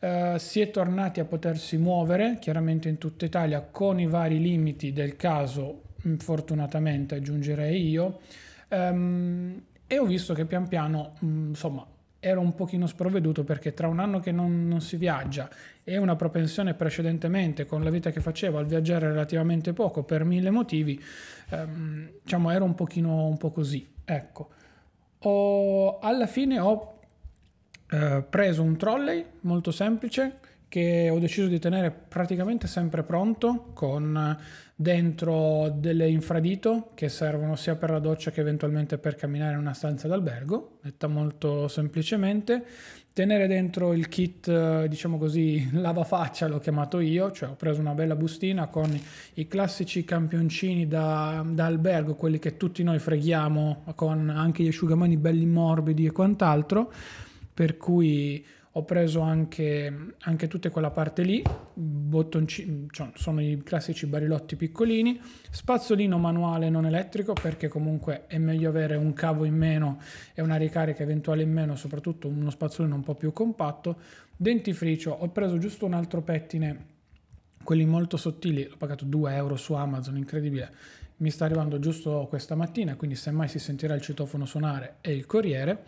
uh, 0.00 0.36
si 0.36 0.60
è 0.60 0.70
tornati 0.70 1.20
a 1.20 1.24
potersi 1.24 1.76
muovere, 1.76 2.38
chiaramente 2.40 2.88
in 2.88 2.98
tutta 2.98 3.24
Italia, 3.24 3.60
con 3.60 3.98
i 3.98 4.06
vari 4.06 4.40
limiti 4.40 4.92
del 4.92 5.16
caso, 5.16 5.82
fortunatamente 6.18 7.16
aggiungerei 7.16 7.88
io, 7.88 8.20
um, 8.68 9.60
e 9.88 9.98
ho 9.98 10.04
visto 10.04 10.34
che 10.34 10.44
pian 10.44 10.68
piano, 10.68 11.14
um, 11.20 11.48
insomma, 11.48 11.84
ero 12.26 12.40
un 12.40 12.56
pochino 12.56 12.88
sprovveduto 12.88 13.44
perché 13.44 13.72
tra 13.72 13.86
un 13.86 14.00
anno 14.00 14.18
che 14.18 14.32
non, 14.32 14.66
non, 14.66 14.80
si 14.80 14.96
viaggia 14.96 15.48
e 15.84 15.96
una 15.96 16.16
propensione 16.16 16.74
precedentemente 16.74 17.66
con 17.66 17.84
la 17.84 17.90
vita 17.90 18.10
che 18.10 18.20
facevo 18.20 18.58
al 18.58 18.66
viaggiare 18.66 19.06
relativamente 19.06 19.72
poco 19.72 20.02
per 20.02 20.24
mille 20.24 20.50
motivi, 20.50 21.00
ehm, 21.50 22.10
diciamo 22.24 22.50
ero 22.50 22.64
un 22.64 22.74
pochino 22.74 23.26
un 23.26 23.36
po' 23.36 23.52
così. 23.52 23.88
Ecco, 24.04 24.48
ho, 25.18 26.00
alla 26.00 26.26
fine 26.26 26.58
ho 26.58 26.98
eh, 27.90 28.24
preso 28.28 28.62
un 28.62 28.76
trolley 28.76 29.24
molto 29.42 29.70
semplice 29.70 30.40
che 30.68 31.10
ho 31.10 31.18
deciso 31.18 31.46
di 31.46 31.58
tenere 31.58 31.90
praticamente 31.90 32.66
sempre 32.66 33.02
pronto 33.02 33.70
con 33.72 34.36
dentro 34.78 35.74
delle 35.74 36.06
infradito 36.08 36.90
che 36.94 37.08
servono 37.08 37.56
sia 37.56 37.76
per 37.76 37.90
la 37.90 37.98
doccia 37.98 38.30
che 38.30 38.42
eventualmente 38.42 38.98
per 38.98 39.14
camminare 39.14 39.52
in 39.52 39.58
una 39.58 39.72
stanza 39.72 40.06
d'albergo, 40.06 40.78
detta 40.82 41.06
molto 41.06 41.66
semplicemente. 41.68 42.64
Tenere 43.12 43.46
dentro 43.46 43.94
il 43.94 44.08
kit, 44.08 44.84
diciamo 44.84 45.16
così, 45.16 45.66
lavafaccia 45.72 46.48
l'ho 46.48 46.58
chiamato 46.58 47.00
io, 47.00 47.30
cioè 47.32 47.48
ho 47.48 47.54
preso 47.54 47.80
una 47.80 47.94
bella 47.94 48.14
bustina 48.14 48.66
con 48.66 48.94
i 49.34 49.48
classici 49.48 50.04
campioncini 50.04 50.86
da, 50.86 51.42
da 51.48 51.64
albergo, 51.64 52.14
quelli 52.14 52.38
che 52.38 52.58
tutti 52.58 52.82
noi 52.82 52.98
freghiamo, 52.98 53.84
con 53.94 54.28
anche 54.28 54.62
gli 54.62 54.68
asciugamani 54.68 55.16
belli 55.16 55.46
morbidi 55.46 56.04
e 56.04 56.12
quant'altro, 56.12 56.92
per 57.54 57.78
cui 57.78 58.44
ho 58.76 58.84
preso 58.84 59.20
anche, 59.20 60.12
anche 60.20 60.48
tutta 60.48 60.68
quella 60.68 60.90
parte 60.90 61.22
lì, 61.22 61.42
bottonci, 61.72 62.86
cioè 62.90 63.10
sono 63.14 63.40
i 63.40 63.62
classici 63.64 64.06
barilotti 64.06 64.54
piccolini, 64.54 65.18
spazzolino 65.50 66.18
manuale 66.18 66.68
non 66.68 66.84
elettrico 66.84 67.32
perché 67.32 67.68
comunque 67.68 68.26
è 68.26 68.36
meglio 68.36 68.68
avere 68.68 68.96
un 68.96 69.14
cavo 69.14 69.44
in 69.46 69.54
meno 69.54 69.98
e 70.34 70.42
una 70.42 70.56
ricarica 70.56 71.02
eventuale 71.02 71.42
in 71.42 71.52
meno, 71.52 71.74
soprattutto 71.74 72.28
uno 72.28 72.50
spazzolino 72.50 72.94
un 72.94 73.02
po' 73.02 73.14
più 73.14 73.32
compatto, 73.32 73.96
dentifricio, 74.36 75.10
ho 75.10 75.28
preso 75.30 75.56
giusto 75.56 75.86
un 75.86 75.94
altro 75.94 76.20
pettine, 76.20 76.84
quelli 77.64 77.86
molto 77.86 78.18
sottili, 78.18 78.68
l'ho 78.68 78.76
pagato 78.76 79.06
2 79.06 79.34
euro 79.34 79.56
su 79.56 79.72
Amazon, 79.72 80.18
incredibile, 80.18 80.70
mi 81.18 81.30
sta 81.30 81.46
arrivando 81.46 81.78
giusto 81.78 82.26
questa 82.28 82.54
mattina, 82.54 82.94
quindi 82.94 83.16
semmai 83.16 83.48
si 83.48 83.58
sentirà 83.58 83.94
il 83.94 84.02
citofono 84.02 84.44
suonare 84.44 84.96
e 85.00 85.14
il 85.14 85.24
corriere 85.24 85.82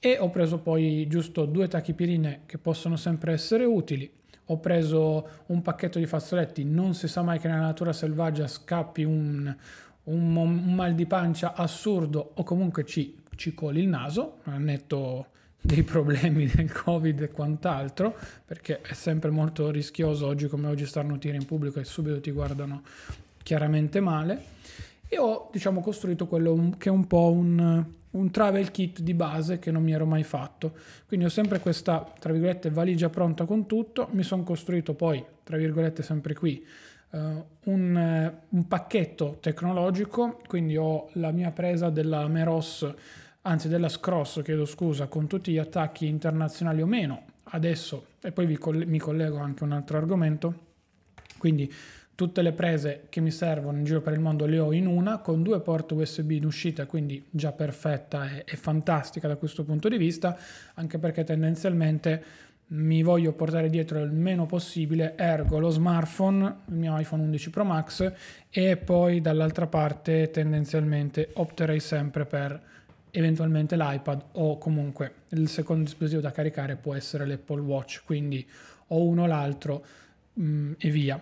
e 0.00 0.18
ho 0.18 0.30
preso 0.30 0.58
poi 0.58 1.06
giusto 1.08 1.44
due 1.44 1.68
tachipirine 1.68 2.42
che 2.46 2.58
possono 2.58 2.96
sempre 2.96 3.32
essere 3.32 3.64
utili. 3.64 4.10
Ho 4.50 4.58
preso 4.58 5.28
un 5.46 5.60
pacchetto 5.60 5.98
di 5.98 6.06
fazzoletti, 6.06 6.64
non 6.64 6.94
si 6.94 7.08
sa 7.08 7.22
mai 7.22 7.38
che 7.38 7.48
nella 7.48 7.60
natura 7.60 7.92
selvaggia 7.92 8.46
scappi 8.46 9.02
un, 9.02 9.54
un, 10.04 10.36
un 10.36 10.74
mal 10.74 10.94
di 10.94 11.04
pancia 11.06 11.54
assurdo 11.54 12.32
o 12.34 12.42
comunque 12.44 12.84
ci, 12.86 13.14
ci 13.34 13.52
coli 13.52 13.80
il 13.80 13.88
naso, 13.88 14.38
netto 14.56 15.26
dei 15.60 15.82
problemi 15.82 16.46
del 16.46 16.72
covid 16.72 17.20
e 17.20 17.28
quant'altro, 17.28 18.16
perché 18.46 18.80
è 18.80 18.94
sempre 18.94 19.30
molto 19.30 19.70
rischioso 19.70 20.26
oggi 20.26 20.46
come 20.46 20.68
oggi 20.68 20.86
starnutire 20.86 21.36
in 21.36 21.44
pubblico 21.44 21.80
e 21.80 21.84
subito 21.84 22.20
ti 22.20 22.30
guardano 22.30 22.82
chiaramente 23.42 24.00
male. 24.00 24.56
E 25.08 25.18
ho 25.18 25.48
diciamo 25.52 25.80
costruito 25.80 26.26
quello 26.26 26.74
che 26.78 26.88
è 26.88 26.92
un 26.92 27.06
po' 27.06 27.32
un 27.32 27.96
un 28.10 28.30
travel 28.30 28.70
kit 28.70 29.00
di 29.00 29.14
base 29.14 29.58
che 29.58 29.70
non 29.70 29.82
mi 29.82 29.92
ero 29.92 30.06
mai 30.06 30.24
fatto. 30.24 30.74
Quindi 31.06 31.26
ho 31.26 31.28
sempre 31.28 31.60
questa, 31.60 32.12
tra 32.18 32.32
virgolette, 32.32 32.70
valigia 32.70 33.08
pronta 33.08 33.44
con 33.44 33.66
tutto. 33.66 34.08
Mi 34.12 34.22
sono 34.22 34.42
costruito 34.42 34.94
poi, 34.94 35.24
tra 35.42 35.56
virgolette, 35.56 36.02
sempre 36.02 36.34
qui, 36.34 36.64
uh, 37.10 37.18
un, 37.64 38.32
uh, 38.50 38.56
un, 38.56 38.68
pacchetto 38.68 39.38
tecnologico. 39.40 40.40
Quindi 40.46 40.76
ho 40.76 41.08
la 41.14 41.30
mia 41.30 41.50
presa 41.50 41.90
della 41.90 42.26
Meros, 42.28 42.90
anzi 43.42 43.68
della 43.68 43.88
Scross, 43.88 44.42
chiedo 44.42 44.64
scusa, 44.64 45.06
con 45.06 45.26
tutti 45.26 45.52
gli 45.52 45.58
attacchi 45.58 46.06
internazionali 46.06 46.80
o 46.80 46.86
meno. 46.86 47.24
Adesso, 47.50 48.06
e 48.20 48.32
poi 48.32 48.52
coll- 48.56 48.84
mi 48.84 48.98
collego 48.98 49.38
anche 49.38 49.64
a 49.64 49.66
un 49.66 49.72
altro 49.72 49.98
argomento. 49.98 50.66
Quindi 51.38 51.72
Tutte 52.18 52.42
le 52.42 52.50
prese 52.50 53.04
che 53.10 53.20
mi 53.20 53.30
servono 53.30 53.78
in 53.78 53.84
giro 53.84 54.00
per 54.00 54.12
il 54.12 54.18
mondo 54.18 54.44
le 54.44 54.58
ho 54.58 54.72
in 54.72 54.88
una, 54.88 55.18
con 55.18 55.44
due 55.44 55.60
porte 55.60 55.94
USB 55.94 56.32
in 56.32 56.46
uscita, 56.46 56.84
quindi 56.84 57.24
già 57.30 57.52
perfetta 57.52 58.28
e, 58.28 58.44
e 58.44 58.56
fantastica 58.56 59.28
da 59.28 59.36
questo 59.36 59.62
punto 59.62 59.88
di 59.88 59.96
vista, 59.98 60.36
anche 60.74 60.98
perché 60.98 61.22
tendenzialmente 61.22 62.24
mi 62.70 63.04
voglio 63.04 63.34
portare 63.34 63.70
dietro 63.70 64.02
il 64.02 64.10
meno 64.10 64.46
possibile, 64.46 65.14
ergo 65.16 65.60
lo 65.60 65.70
smartphone, 65.70 66.56
il 66.70 66.74
mio 66.74 66.98
iPhone 66.98 67.22
11 67.22 67.50
Pro 67.50 67.62
Max, 67.62 68.12
e 68.50 68.76
poi 68.76 69.20
dall'altra 69.20 69.68
parte 69.68 70.32
tendenzialmente 70.32 71.30
opterei 71.34 71.78
sempre 71.78 72.26
per 72.26 72.60
eventualmente 73.12 73.76
l'iPad 73.76 74.24
o 74.32 74.58
comunque 74.58 75.12
il 75.28 75.48
secondo 75.48 75.84
dispositivo 75.84 76.20
da 76.20 76.32
caricare 76.32 76.74
può 76.74 76.96
essere 76.96 77.24
l'Apple 77.26 77.60
Watch, 77.60 78.02
quindi 78.04 78.44
o 78.88 79.04
uno 79.04 79.22
o 79.22 79.26
l'altro 79.26 79.84
mh, 80.32 80.42
mm, 80.42 80.72
e 80.78 80.90
via. 80.90 81.20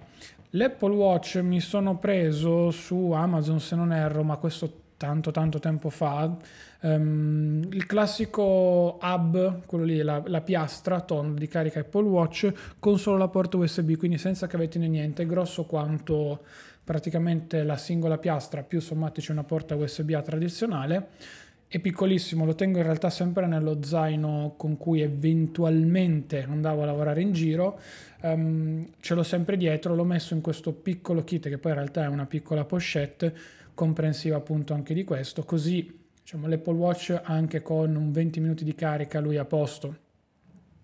L'Apple 0.51 0.95
Watch 0.95 1.41
mi 1.43 1.61
sono 1.61 1.99
preso 1.99 2.71
su 2.71 3.11
Amazon 3.11 3.61
se 3.61 3.77
non 3.77 3.93
erro, 3.93 4.23
ma 4.23 4.37
questo 4.37 4.85
tanto 4.97 5.31
tanto 5.31 5.59
tempo 5.59 5.91
fa, 5.91 6.35
um, 6.81 7.69
il 7.71 7.87
classico 7.87 8.99
hub, 9.01 9.67
quello 9.67 9.85
lì, 9.85 10.01
la, 10.03 10.23
la 10.27 10.41
piastra 10.41 11.01
tonda 11.01 11.39
di 11.39 11.49
carica 11.49 11.81
Apple 11.81 12.07
Watch 12.07 12.53
con 12.79 12.99
solo 12.99 13.19
la 13.19 13.29
porta 13.29 13.57
USB, 13.59 13.97
quindi 13.97 14.19
senza 14.19 14.47
cavetti 14.47 14.79
né 14.79 14.89
niente, 14.89 15.27
grosso 15.27 15.65
quanto 15.65 16.41
praticamente 16.83 17.63
la 17.65 17.77
singola 17.77 18.17
piastra, 18.17 18.63
più 18.63 18.81
sommati 18.81 19.21
c'è 19.21 19.33
una 19.33 19.45
porta 19.45 19.75
USB 19.75 20.11
A 20.11 20.23
tradizionale 20.23 21.09
è 21.77 21.81
piccolissimo, 21.81 22.45
lo 22.45 22.55
tengo 22.55 22.79
in 22.79 22.85
realtà 22.85 23.11
sempre 23.11 23.47
nello 23.47 23.83
zaino 23.83 24.55
con 24.57 24.77
cui 24.77 25.01
eventualmente 25.01 26.43
andavo 26.43 26.83
a 26.83 26.87
lavorare 26.87 27.21
in 27.23 27.33
giro, 27.33 27.79
um, 28.23 28.87
ce 29.01 29.15
l'ho 29.15 29.23
sempre 29.23 29.57
dietro, 29.57 29.95
l'ho 29.95 30.05
messo 30.05 30.35
in 30.35 30.41
questo 30.41 30.73
piccolo 30.73 31.25
kit 31.25 31.49
che 31.49 31.59
poi 31.59 31.73
in 31.73 31.79
realtà 31.79 32.05
è 32.05 32.09
una 32.09 32.27
piccola 32.27 32.65
pochette 32.65 33.35
comprensiva 33.75 34.37
appunto 34.37 34.75
anche 34.75 34.95
di 34.95 35.05
questo, 35.05 35.45
così 35.45 36.05
diciamo, 36.21 36.47
l'Apple 36.47 36.75
Watch 36.75 37.21
anche 37.23 37.63
con 37.63 37.95
un 37.95 38.11
20 38.11 38.41
minuti 38.41 38.65
di 38.65 38.75
carica 38.75 39.21
lui 39.21 39.37
a 39.37 39.45
posto 39.45 40.05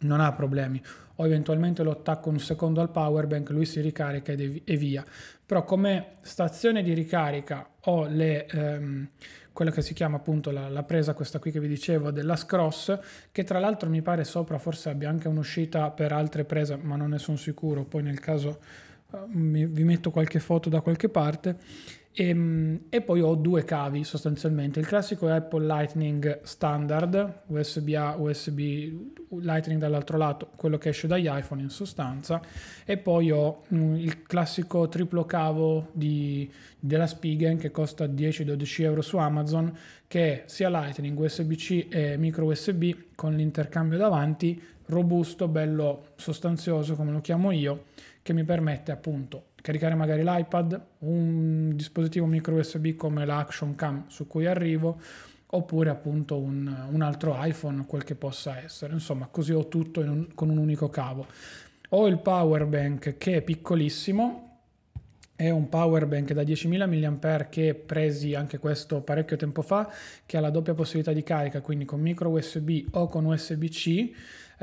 non 0.03 0.21
ha 0.21 0.33
problemi. 0.33 0.81
O 1.17 1.27
eventualmente 1.27 1.83
lo 1.83 1.93
attacco 1.93 2.31
un 2.31 2.41
secondo 2.41 2.81
al 2.81 2.91
power 2.91 3.27
bank 3.27 3.51
lui 3.51 3.67
si 3.67 3.81
ricarica 3.81 4.33
e 4.33 4.77
via. 4.77 5.05
Però 5.45 5.65
come 5.65 6.15
stazione 6.23 6.83
di 6.83 6.95
ricarica 6.95 7.69
ho 7.81 8.07
le 8.07 8.47
ehm, 8.47 9.09
quella 9.52 9.71
che 9.71 9.82
si 9.82 9.94
chiama 9.94 10.16
appunto 10.16 10.50
la, 10.50 10.68
la, 10.68 10.82
presa, 10.82 11.14
questa 11.14 11.38
qui 11.38 11.50
che 11.50 11.61
vi 11.61 11.68
dicevo, 11.68 12.11
della 12.11 12.37
Scross, 12.37 12.99
che 13.30 13.44
tra 13.44 13.59
l'altro 13.59 13.88
mi 13.88 14.02
pare 14.02 14.25
sopra 14.25 14.59
forse 14.59 14.90
abbia 14.90 15.09
anche 15.09 15.28
un'uscita 15.28 15.90
per 15.90 16.12
altre 16.12 16.44
prese, 16.44 16.76
ma 16.76 16.97
non 16.97 17.11
ne 17.11 17.18
sono 17.18 17.37
sicuro, 17.37 17.85
poi 17.85 18.02
nel 18.02 18.21
caso 18.21 18.59
mi, 19.26 19.66
vi 19.66 19.85
metto 19.85 20.11
qualche 20.11 20.40
foto 20.40 20.68
da 20.68 20.80
qualche 20.80 21.09
parte 21.09 21.56
e, 22.14 22.28
ehm, 22.28 22.81
e, 22.90 23.00
poi 23.00 23.21
ho 23.21 23.35
due 23.35 23.64
cavi 23.64 24.04
sostanzialmente. 24.04 24.81
Il 24.81 24.87
classico 24.87 25.28
Apple 25.28 25.64
Lightning 25.64 26.40
standard, 26.42 27.42
USB-A, 27.47 28.16
USB 28.19 28.59
Lightning 29.40 29.81
dall'altro 29.81 30.19
lato, 30.19 30.50
quello 30.57 30.78
che 30.78 30.90
esce 30.90 31.07
dagli 31.07 31.28
iPhone 31.28 31.62
in 31.62 31.71
sostanza, 31.71 32.40
e 32.85 32.99
poi 32.99 33.31
ho 33.31 33.62
mh, 33.69 33.76
mm, 33.76 33.95
il 33.97 34.23
classico 34.23 34.88
triplo 34.88 35.25
cavo 35.25 35.88
di, 35.92 36.50
della 36.78 37.07
Spigen 37.07 37.57
che 37.57 37.71
costa 37.71 38.04
10-12 38.04 38.83
euro 38.83 39.00
su 39.00 39.16
Amazon, 39.16 39.75
che 40.07 40.33
è 40.33 40.42
sia 40.47 40.69
Lightning, 40.69 41.19
USB-C 41.19 41.87
e 41.88 42.16
micro 42.19 42.47
USB 42.47 42.90
con 43.14 43.35
l'intercambio 43.35 43.97
davanti, 43.97 44.61
robusto, 44.87 45.49
bello 45.49 46.09
sostanzioso 46.16 46.95
come 46.95 47.12
lo 47.12 47.21
chiamo 47.21 47.50
io, 47.50 47.85
che 48.21 48.35
mi 48.35 48.45
permette 48.45 48.92
appunto 48.92 49.51
caricare 49.62 49.95
magari 49.95 50.23
l'iPad, 50.23 50.81
un 50.99 51.75
dispositivo 51.75 52.26
micro 52.26 52.57
USB 52.57 52.95
come 52.97 53.25
l'Action 53.25 53.75
Cam 53.75 54.04
su 54.09 54.26
cui 54.26 54.45
arrivo, 54.45 55.00
oppure 55.47 55.88
appunto 55.88 56.38
un, 56.38 56.87
un, 56.90 57.00
altro 57.00 57.37
iPhone, 57.38 57.87
quel 57.87 58.04
che 58.04 58.14
possa 58.14 58.59
essere. 58.59 58.92
Insomma, 58.92 59.28
così 59.31 59.52
ho 59.52 59.69
tutto 59.69 60.00
un, 60.00 60.28
con 60.35 60.50
un 60.50 60.59
unico 60.59 60.90
cavo. 60.90 61.26
Ho 61.90 62.07
il 62.07 62.19
power 62.19 62.66
bank 62.66 63.16
che 63.19 63.37
è 63.37 63.42
piccolissimo, 63.42 64.49
è 65.37 65.50
un 65.50 65.69
power 65.69 66.07
bank 66.07 66.33
da 66.33 66.42
10.000 66.42 67.19
mAh 67.21 67.49
che 67.49 67.75
presi 67.75 68.35
anche 68.35 68.59
questo 68.59 69.00
parecchio 69.02 69.37
tempo 69.37 69.62
fa, 69.62 69.90
che 70.25 70.37
ha 70.37 70.40
la 70.40 70.50
doppia 70.50 70.75
possibilità 70.75 71.12
di 71.12 71.23
carica, 71.23 71.61
quindi 71.61 71.85
con 71.85 72.00
micro 72.00 72.31
USB 72.31 72.87
o 72.92 73.07
con 73.09 73.26
USB-C 73.26 74.11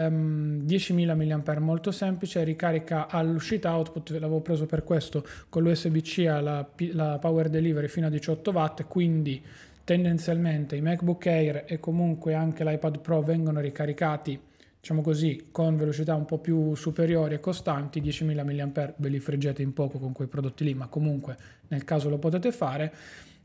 um, 0.07 0.63
10.000 0.65 1.43
mAh 1.43 1.59
molto 1.59 1.91
semplice, 1.91 2.43
ricarica 2.43 3.07
all'uscita 3.07 3.75
output, 3.75 4.11
l'avevo 4.11 4.41
preso 4.41 4.65
per 4.65 4.83
questo, 4.83 5.25
con 5.49 5.63
l'USB-C 5.63 6.25
alla 6.27 6.67
la 6.91 7.17
power 7.19 7.49
delivery 7.49 7.87
fino 7.87 8.07
a 8.07 8.09
18 8.09 8.51
watt, 8.51 8.85
quindi 8.87 9.43
tendenzialmente 9.83 10.75
i 10.75 10.81
MacBook 10.81 11.25
Air 11.25 11.63
e 11.67 11.79
comunque 11.79 12.33
anche 12.33 12.63
l'iPad 12.63 12.99
Pro 12.99 13.21
vengono 13.21 13.59
ricaricati 13.59 14.39
diciamo 14.79 15.01
così, 15.01 15.47
con 15.51 15.75
velocità 15.75 16.15
un 16.15 16.25
po' 16.25 16.37
più 16.37 16.73
superiori 16.73 17.35
e 17.35 17.39
costanti, 17.39 18.01
10.000 18.01 18.71
mAh 18.71 18.93
ve 18.95 19.09
li 19.09 19.19
friggete 19.19 19.61
in 19.61 19.73
poco 19.73 19.99
con 19.99 20.13
quei 20.13 20.27
prodotti 20.27 20.63
lì, 20.63 20.73
ma 20.73 20.87
comunque 20.87 21.37
nel 21.67 21.83
caso 21.83 22.09
lo 22.09 22.17
potete 22.17 22.51
fare 22.51 22.93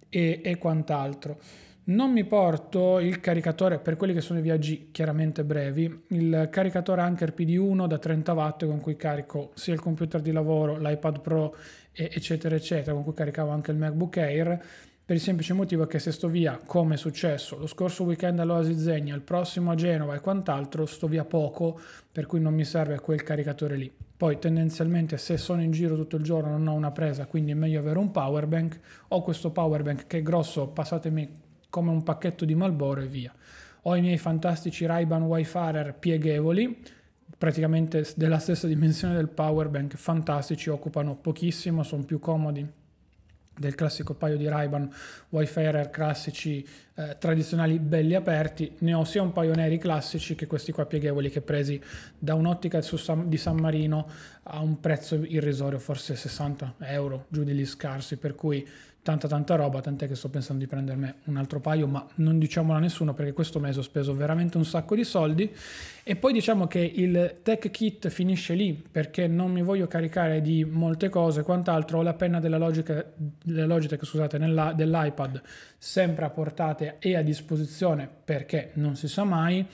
e, 0.09 0.41
e 0.45 0.59
quant'altro. 0.59 1.39
Non 1.87 2.13
mi 2.13 2.25
porto 2.25 2.99
il 2.99 3.21
caricatore 3.21 3.79
per 3.79 3.97
quelli 3.97 4.15
che 4.15 4.23
sono 4.23 4.39
i 4.39 4.43
viaggi 4.43 4.89
chiaramente 4.91 5.45
brevi, 5.45 6.05
il 6.09 6.49
caricatore 6.51 7.03
Anker 7.03 7.35
PD1 7.37 7.87
da 7.87 7.99
30 7.99 8.33
watt 8.33 8.65
con 8.65 8.81
cui 8.81 8.97
carico 8.97 9.51
sia 9.53 9.75
il 9.75 9.81
computer 9.81 10.23
di 10.23 10.33
lavoro, 10.33 10.79
l'iPad 10.79 11.21
Pro 11.21 11.55
eccetera 11.93 12.55
eccetera, 12.55 12.95
con 12.95 13.05
cui 13.05 13.13
caricavo 13.13 13.51
anche 13.51 13.71
il 13.71 13.77
MacBook 13.77 14.17
Air 14.17 14.65
per 15.05 15.17
il 15.17 15.21
semplice 15.21 15.53
motivo 15.53 15.87
che 15.87 15.99
se 15.99 16.11
sto 16.11 16.29
via, 16.29 16.59
come 16.65 16.95
è 16.95 16.97
successo 16.97 17.59
lo 17.59 17.67
scorso 17.67 18.05
weekend 18.05 18.39
all'Oasi 18.39 18.79
Zegna, 18.79 19.15
il 19.15 19.21
prossimo 19.21 19.71
a 19.71 19.75
Genova 19.75 20.15
e 20.15 20.21
quant'altro, 20.21 20.87
sto 20.87 21.07
via 21.07 21.27
poco, 21.27 21.79
per 22.11 22.25
cui 22.25 22.41
non 22.41 22.55
mi 22.55 22.65
serve 22.65 22.99
quel 22.99 23.23
caricatore 23.23 23.77
lì. 23.77 23.93
Poi 24.17 24.39
tendenzialmente 24.39 25.19
se 25.19 25.37
sono 25.37 25.61
in 25.61 25.71
giro 25.71 25.97
tutto 25.97 26.17
il 26.17 26.23
giorno 26.23 26.49
non 26.49 26.67
ho 26.67 26.73
una 26.73 26.93
presa, 26.93 27.27
quindi 27.27 27.51
è 27.51 27.55
meglio 27.55 27.81
avere 27.81 27.99
un 27.99 28.11
power 28.11 28.47
bank. 28.47 28.81
Ho 29.09 29.21
questo 29.21 29.51
power 29.51 29.83
bank 29.83 30.07
che 30.07 30.19
è 30.19 30.23
grosso, 30.23 30.69
passatemi 30.69 31.43
come 31.75 31.91
un 31.91 32.05
pacchetto 32.05 32.45
di 32.45 32.55
Malboro 32.55 33.01
e 33.01 33.09
via. 33.09 33.35
Ho 33.83 33.97
i 33.97 34.01
miei 34.01 34.17
fantastici 34.17 34.87
Ray-Ban 34.87 35.23
Wi-Fi 35.23 35.95
pieghevoli, 35.99 36.81
praticamente 37.37 38.07
della 38.15 38.39
stessa 38.39 38.69
dimensione 38.69 39.17
del 39.17 39.27
power 39.27 39.67
bank, 39.67 39.97
fantastici, 39.97 40.71
occupano 40.71 41.17
pochissimo, 41.17 41.83
sono 41.83 42.05
più 42.05 42.21
comodi 42.21 42.65
del 43.57 43.75
classico 43.75 44.15
paio 44.15 44.37
di 44.37 44.49
Ray-Ban 44.49 44.91
Wayfarer 45.31 45.91
classici 45.91 46.67
eh, 46.95 47.17
tradizionali 47.19 47.79
belli 47.79 48.15
aperti 48.15 48.75
ne 48.79 48.95
ho 48.95 49.05
sia 49.05 49.23
un 49.23 49.33
paio 49.33 49.55
neri 49.55 49.79
classici 49.79 50.35
che 50.35 50.49
questi 50.49 50.73
qua 50.73 50.87
pieghevoli 50.87 51.31
che 51.31 51.41
presi 51.41 51.81
da 52.19 52.35
un'ottica 52.35 52.83
San, 52.83 53.29
di 53.29 53.37
San 53.37 53.57
Marino 53.57 54.09
a 54.45 54.61
un 54.61 54.81
prezzo 54.81 55.23
irrisorio 55.23 55.79
forse 55.79 56.17
60 56.17 56.75
euro 56.81 57.27
giù 57.29 57.45
degli 57.45 57.65
scarsi 57.65 58.17
per 58.17 58.35
cui 58.35 58.67
tanta 59.05 59.29
tanta 59.29 59.55
roba, 59.55 59.83
tant'è 59.83 60.09
che 60.09 60.15
sto 60.15 60.31
pensando 60.31 60.63
di 60.63 60.67
prendermi 60.67 61.13
un 61.25 61.37
altro 61.37 61.61
paio, 61.61 61.87
ma 61.87 62.05
non 62.17 62.39
diciamolo 62.39 62.79
a 62.79 62.81
nessuno 62.81 63.13
perché 63.13 63.35
questo 63.35 63.61
mese 63.61 63.81
ho 63.81 63.83
speso 63.83 64.17
veramente 64.17 64.57
un 64.57 64.65
sacco 64.65 64.95
di 64.95 65.05
soldi. 65.05 65.55
E 66.03 66.17
poi 66.17 66.33
diciamo 66.33 66.67
che 66.67 66.79
il 66.79 67.37
tech 67.43 67.71
kit 67.71 68.09
finisce 68.09 68.55
lì 68.55 68.73
perché 68.73 69.27
non 69.27 69.53
mi 69.53 69.63
voglio 69.63 69.87
caricare 69.87 70.41
di 70.41 70.65
molte 70.65 71.11
cose, 71.11 71.43
quant'altro 71.43 71.99
ho 71.99 72.03
la 72.03 72.15
penna 72.15 72.41
della 72.41 72.57
Logitech, 72.57 73.09
della 73.45 73.67
Logitech 73.67 74.05
scusate, 74.07 74.39
nella, 74.39 74.73
dell'iPad 74.73 75.43
sempre 75.77 76.25
a 76.25 76.31
portata 76.31 76.99
e 76.99 77.15
a 77.15 77.21
disposizione 77.21 78.09
perché 78.25 78.71
non 78.75 78.97
si 78.97 79.07
sa 79.07 79.25
mai 79.25 79.67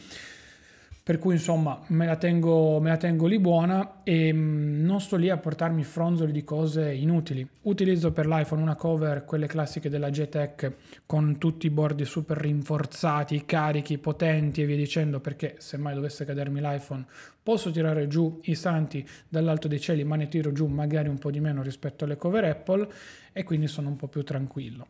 per 1.03 1.19
cui 1.19 1.35
insomma 1.35 1.81
me 1.89 2.07
la 2.07 2.17
tengo, 2.17 2.79
me 2.81 2.91
la 2.91 2.97
tengo 2.97 3.27
lì 3.27 3.39
buona 3.39 4.03
e 4.05 4.33
mm, 4.33 4.85
non 4.85 5.01
sto 5.01 5.17
lì 5.17 5.31
a 5.31 5.37
portarmi 5.39 5.83
fronzoli 5.83 6.31
di 6.31 6.45
cose 6.45 6.93
inutili. 6.93 7.47
Utilizzo 7.63 8.13
per 8.13 8.27
l'iPhone 8.27 8.63
una 8.63 8.77
cover, 8.77 9.25
quelle 9.25 9.47
classiche 9.47 9.89
della 9.89 10.11
JTEC 10.11 10.73
con 11.07 11.39
tutti 11.39 11.67
i 11.67 11.71
bordi 11.71 12.05
super 12.05 12.37
rinforzati, 12.37 13.45
carichi, 13.47 13.99
potenti 13.99 14.63
e 14.63 14.67
via 14.67 14.77
dicendo 14.77 15.21
perché 15.21 15.57
se 15.59 15.77
mai 15.79 15.95
dovesse 15.95 16.25
cadermi 16.25 16.61
l'iPhone 16.61 17.07
posso 17.43 17.71
tirare 17.71 18.07
giù 18.07 18.41
i 18.45 18.55
santi 18.55 19.07
dall'alto 19.29 19.67
dei 19.69 19.81
cieli 19.81 20.05
ma 20.05 20.17
ne 20.17 20.29
tiro 20.29 20.53
giù 20.53 20.67
magari 20.67 21.09
un 21.09 21.19
po' 21.19 21.31
di 21.31 21.41
meno 21.41 21.63
rispetto 21.63 22.05
alle 22.05 22.17
cover 22.17 22.45
Apple 22.45 22.89
e 23.33 23.43
quindi 23.43 23.67
sono 23.67 23.89
un 23.89 23.97
po' 23.97 24.09
più 24.09 24.23
tranquillo. 24.23 24.87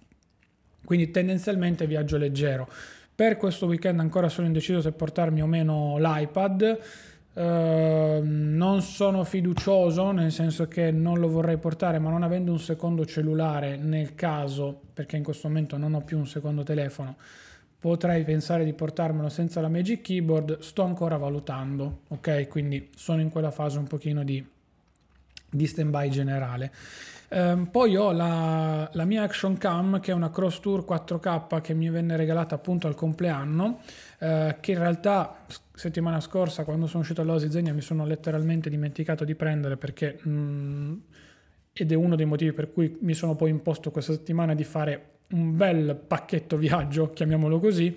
Quindi 0.85 1.11
tendenzialmente 1.11 1.87
viaggio 1.87 2.17
leggero. 2.17 2.69
Per 3.21 3.37
questo 3.37 3.67
weekend 3.67 4.00
ancora 4.00 4.30
sono 4.30 4.47
indeciso 4.47 4.80
se 4.80 4.93
portarmi 4.93 5.43
o 5.43 5.47
meno 5.47 5.99
l'iPad. 5.99 6.78
Uh, 7.35 8.23
non 8.23 8.80
sono 8.80 9.25
fiducioso 9.25 10.11
nel 10.11 10.33
senso 10.33 10.67
che 10.69 10.91
non 10.91 11.19
lo 11.19 11.28
vorrei 11.28 11.59
portare 11.59 11.99
ma 11.99 12.09
non 12.09 12.23
avendo 12.23 12.50
un 12.50 12.59
secondo 12.59 13.04
cellulare 13.04 13.76
nel 13.76 14.15
caso 14.15 14.80
perché 14.95 15.19
in 15.19 15.23
questo 15.23 15.49
momento 15.49 15.76
non 15.76 15.93
ho 15.93 16.00
più 16.00 16.17
un 16.17 16.26
secondo 16.26 16.63
telefono 16.63 17.17
potrei 17.78 18.25
pensare 18.25 18.65
di 18.65 18.73
portarmelo 18.73 19.28
senza 19.28 19.61
la 19.61 19.69
Magic 19.69 20.00
Keyboard 20.00 20.59
sto 20.59 20.83
ancora 20.83 21.19
valutando 21.19 22.00
ok 22.09 22.49
quindi 22.49 22.89
sono 22.97 23.21
in 23.21 23.30
quella 23.30 23.52
fase 23.52 23.78
un 23.78 23.87
pochino 23.87 24.25
di, 24.25 24.45
di 25.50 25.67
stand 25.67 25.91
by 25.91 26.08
generale 26.08 26.71
Um, 27.32 27.67
poi 27.67 27.95
ho 27.95 28.10
la, 28.10 28.91
la, 28.93 29.04
mia 29.04 29.23
Action 29.23 29.56
Cam 29.56 30.00
che 30.00 30.10
è 30.10 30.15
una 30.15 30.30
Cross 30.30 30.58
Tour 30.58 30.84
4K 30.84 31.60
che 31.60 31.75
mi 31.75 31.89
venne 31.89 32.17
regalata 32.17 32.56
appunto 32.56 32.89
al 32.89 32.97
compleanno, 32.97 33.82
uh, 34.19 34.56
che 34.58 34.73
in 34.73 34.78
realtà 34.78 35.45
settimana 35.73 36.19
scorsa 36.19 36.65
quando 36.65 36.89
sono 36.89 37.02
uscito 37.02 37.21
all'Osi 37.21 37.49
Zegna 37.49 37.73
mi 37.73 37.82
sono 37.82 38.04
letteralmente 38.04 38.69
dimenticato 38.69 39.25
di 39.25 39.34
prendere 39.34 39.76
perché... 39.76 40.19
Mm, 40.26 40.95
ed 41.73 41.93
è 41.93 41.95
uno 41.95 42.17
dei 42.17 42.26
motivi 42.26 42.52
per 42.52 42.73
cui 42.73 42.99
mi 43.02 43.15
sono 43.15 43.36
poi 43.36 43.50
imposto 43.50 43.93
questa 43.93 44.13
settimana 44.13 44.54
di 44.56 44.65
fare 44.65 45.10
un 45.30 45.56
bel 45.56 45.95
pacchetto 45.95 46.56
viaggio, 46.56 47.13
chiamiamolo 47.13 47.60
così. 47.60 47.97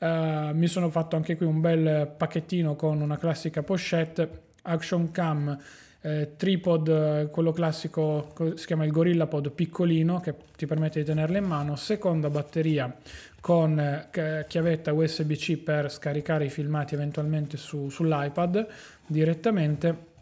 Uh, 0.00 0.52
mi 0.52 0.66
sono 0.66 0.90
fatto 0.90 1.14
anche 1.14 1.36
qui 1.36 1.46
un 1.46 1.60
bel 1.60 2.12
pacchettino 2.16 2.74
con 2.74 3.00
una 3.00 3.16
classica 3.16 3.62
pochette, 3.62 4.42
Action 4.62 5.12
Cam 5.12 5.56
eh, 6.06 6.32
tripod, 6.36 6.88
eh, 6.88 7.28
quello 7.30 7.50
classico, 7.50 8.34
si 8.56 8.66
chiama 8.66 8.84
il 8.84 8.92
Gorilla 8.92 9.26
Pod 9.26 9.50
piccolino 9.50 10.20
che 10.20 10.34
ti 10.54 10.66
permette 10.66 10.98
di 10.98 11.06
tenerla 11.06 11.38
in 11.38 11.44
mano, 11.44 11.76
seconda 11.76 12.28
batteria 12.28 12.94
con 13.40 13.78
eh, 13.78 14.44
chiavetta 14.46 14.92
USB-C 14.92 15.56
per 15.56 15.90
scaricare 15.90 16.44
i 16.44 16.50
filmati 16.50 16.92
eventualmente 16.92 17.56
su, 17.56 17.88
sull'iPad 17.88 18.66
direttamente 19.06 20.12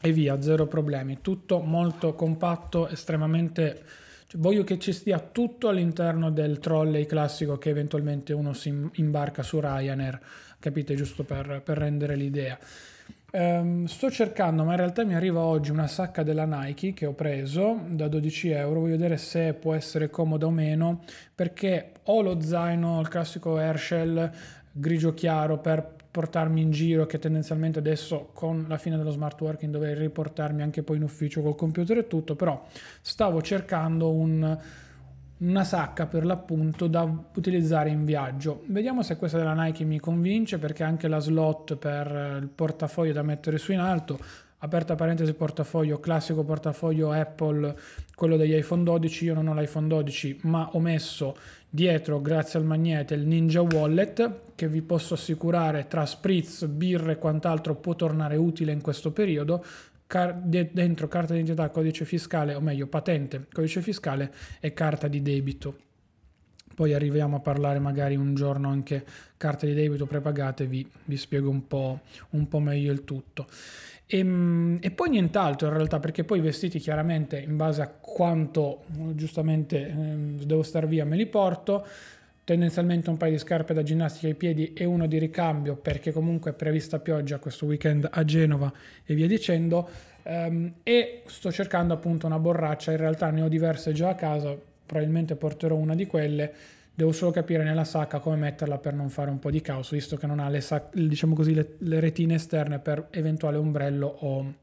e 0.00 0.12
via, 0.12 0.42
zero 0.42 0.66
problemi, 0.66 1.20
tutto 1.22 1.60
molto 1.60 2.14
compatto, 2.14 2.86
estremamente... 2.88 3.82
Cioè, 4.26 4.38
voglio 4.38 4.62
che 4.62 4.78
ci 4.78 4.92
stia 4.92 5.18
tutto 5.20 5.68
all'interno 5.68 6.30
del 6.30 6.58
trolley 6.58 7.06
classico 7.06 7.56
che 7.56 7.70
eventualmente 7.70 8.34
uno 8.34 8.52
si 8.52 8.68
imbarca 8.96 9.42
su 9.42 9.58
Ryanair, 9.58 10.20
capite, 10.58 10.94
giusto 10.94 11.24
per, 11.24 11.62
per 11.64 11.78
rendere 11.78 12.14
l'idea. 12.14 12.58
Um, 13.30 13.84
sto 13.84 14.10
cercando, 14.10 14.64
ma 14.64 14.70
in 14.70 14.78
realtà 14.78 15.04
mi 15.04 15.14
arriva 15.14 15.40
oggi 15.40 15.70
una 15.70 15.86
sacca 15.86 16.22
della 16.22 16.46
Nike 16.46 16.94
che 16.94 17.04
ho 17.04 17.12
preso 17.12 17.78
da 17.88 18.08
12 18.08 18.48
euro. 18.50 18.80
Voglio 18.80 18.96
vedere 18.96 19.18
se 19.18 19.52
può 19.52 19.74
essere 19.74 20.08
comoda 20.08 20.46
o 20.46 20.50
meno, 20.50 21.02
perché 21.34 21.92
ho 22.04 22.22
lo 22.22 22.40
zaino, 22.40 22.98
il 23.00 23.08
classico 23.08 23.58
Herschel 23.58 24.32
grigio 24.72 25.12
chiaro 25.12 25.58
per 25.58 25.96
portarmi 26.10 26.62
in 26.62 26.70
giro, 26.70 27.04
che 27.04 27.18
tendenzialmente 27.18 27.80
adesso 27.80 28.30
con 28.32 28.64
la 28.66 28.78
fine 28.78 28.96
dello 28.96 29.10
smart 29.10 29.38
working 29.42 29.70
dovrei 29.70 29.94
riportarmi 29.94 30.62
anche 30.62 30.82
poi 30.82 30.96
in 30.96 31.02
ufficio 31.02 31.42
col 31.42 31.54
computer 31.54 31.98
e 31.98 32.06
tutto, 32.06 32.34
però 32.34 32.64
stavo 33.02 33.42
cercando 33.42 34.10
un 34.10 34.58
una 35.38 35.64
sacca 35.64 36.06
per 36.06 36.24
l'appunto 36.24 36.86
da 36.86 37.02
utilizzare 37.34 37.90
in 37.90 38.04
viaggio. 38.04 38.62
Vediamo 38.66 39.02
se 39.02 39.16
questa 39.16 39.38
della 39.38 39.54
Nike 39.54 39.84
mi 39.84 40.00
convince 40.00 40.58
perché 40.58 40.82
anche 40.82 41.08
la 41.08 41.20
slot 41.20 41.76
per 41.76 42.38
il 42.40 42.48
portafoglio 42.48 43.12
da 43.12 43.22
mettere 43.22 43.58
su 43.58 43.72
in 43.72 43.78
alto, 43.78 44.18
aperta 44.58 44.96
parentesi 44.96 45.32
portafoglio, 45.34 46.00
classico 46.00 46.42
portafoglio 46.42 47.12
Apple, 47.12 47.76
quello 48.14 48.36
degli 48.36 48.54
iPhone 48.54 48.82
12, 48.82 49.24
io 49.26 49.34
non 49.34 49.46
ho 49.46 49.54
l'iPhone 49.54 49.86
12 49.86 50.40
ma 50.42 50.70
ho 50.72 50.80
messo 50.80 51.36
dietro 51.70 52.20
grazie 52.20 52.58
al 52.58 52.64
magnete 52.64 53.14
il 53.14 53.26
Ninja 53.26 53.60
Wallet 53.60 54.46
che 54.54 54.68
vi 54.68 54.82
posso 54.82 55.14
assicurare 55.14 55.86
tra 55.86 56.04
spritz, 56.04 56.66
birre 56.66 57.12
e 57.12 57.18
quant'altro 57.18 57.76
può 57.76 57.94
tornare 57.94 58.36
utile 58.36 58.72
in 58.72 58.80
questo 58.80 59.12
periodo 59.12 59.64
car- 60.08 60.40
dentro 60.40 61.06
carta 61.06 61.34
d'identità, 61.34 61.68
codice 61.68 62.04
fiscale, 62.04 62.54
o 62.54 62.60
meglio 62.60 62.88
patente, 62.88 63.46
codice 63.52 63.80
fiscale 63.80 64.32
e 64.58 64.72
carta 64.72 65.06
di 65.06 65.22
debito. 65.22 65.86
Poi 66.74 66.94
arriviamo 66.94 67.36
a 67.36 67.40
parlare 67.40 67.78
magari 67.78 68.16
un 68.16 68.34
giorno 68.34 68.68
anche 68.68 69.04
carte 69.36 69.66
di 69.66 69.74
debito 69.74 70.06
prepagate, 70.06 70.66
vi, 70.66 70.88
vi 71.04 71.16
spiego 71.16 71.50
un 71.50 71.66
po', 71.66 72.00
un 72.30 72.48
po' 72.48 72.58
meglio 72.58 72.90
il 72.90 73.04
tutto. 73.04 73.46
E, 74.06 74.18
ehm, 74.18 74.78
e, 74.80 74.90
poi 74.90 75.10
nient'altro 75.10 75.68
in 75.68 75.74
realtà, 75.74 76.00
perché 76.00 76.24
poi 76.24 76.38
i 76.38 76.40
vestiti 76.40 76.78
chiaramente 76.78 77.38
in 77.38 77.56
base 77.56 77.82
a 77.82 77.88
quanto 77.88 78.84
giustamente 79.12 79.88
eh, 79.88 80.44
devo 80.44 80.62
star 80.62 80.86
via 80.86 81.04
me 81.04 81.16
li 81.16 81.26
porto 81.26 81.86
tendenzialmente 82.48 83.10
un 83.10 83.18
paio 83.18 83.32
di 83.32 83.38
scarpe 83.38 83.74
da 83.74 83.82
ginnastica 83.82 84.26
ai 84.26 84.34
piedi 84.34 84.72
e 84.72 84.86
uno 84.86 85.06
di 85.06 85.18
ricambio 85.18 85.76
perché 85.76 86.12
comunque 86.12 86.52
è 86.52 86.54
prevista 86.54 86.98
pioggia 86.98 87.38
questo 87.38 87.66
weekend 87.66 88.08
a 88.10 88.24
Genova 88.24 88.72
e 89.04 89.14
via 89.14 89.26
dicendo. 89.26 89.86
Um, 90.22 90.72
e 90.82 91.24
sto 91.26 91.52
cercando 91.52 91.92
appunto 91.92 92.24
una 92.24 92.38
borraccia 92.38 92.90
in 92.90 92.96
realtà 92.96 93.28
ne 93.28 93.42
ho 93.42 93.48
diverse 93.48 93.92
già 93.92 94.08
a 94.08 94.14
casa 94.14 94.56
probabilmente 94.86 95.36
porterò 95.36 95.76
una 95.76 95.94
di 95.94 96.06
quelle. 96.06 96.52
Devo 96.94 97.12
solo 97.12 97.32
capire 97.32 97.64
nella 97.64 97.84
sacca 97.84 98.18
come 98.18 98.36
metterla 98.36 98.78
per 98.78 98.94
non 98.94 99.10
fare 99.10 99.28
un 99.28 99.38
po' 99.38 99.50
di 99.50 99.60
caos 99.60 99.90
visto 99.90 100.16
che 100.16 100.26
non 100.26 100.38
ha 100.38 100.48
le, 100.48 100.62
sac- 100.62 100.96
diciamo 100.96 101.34
così, 101.34 101.52
le, 101.52 101.74
le 101.80 102.00
retine 102.00 102.36
esterne 102.36 102.78
per 102.78 103.08
eventuale 103.10 103.58
ombrello 103.58 104.06
o 104.06 104.54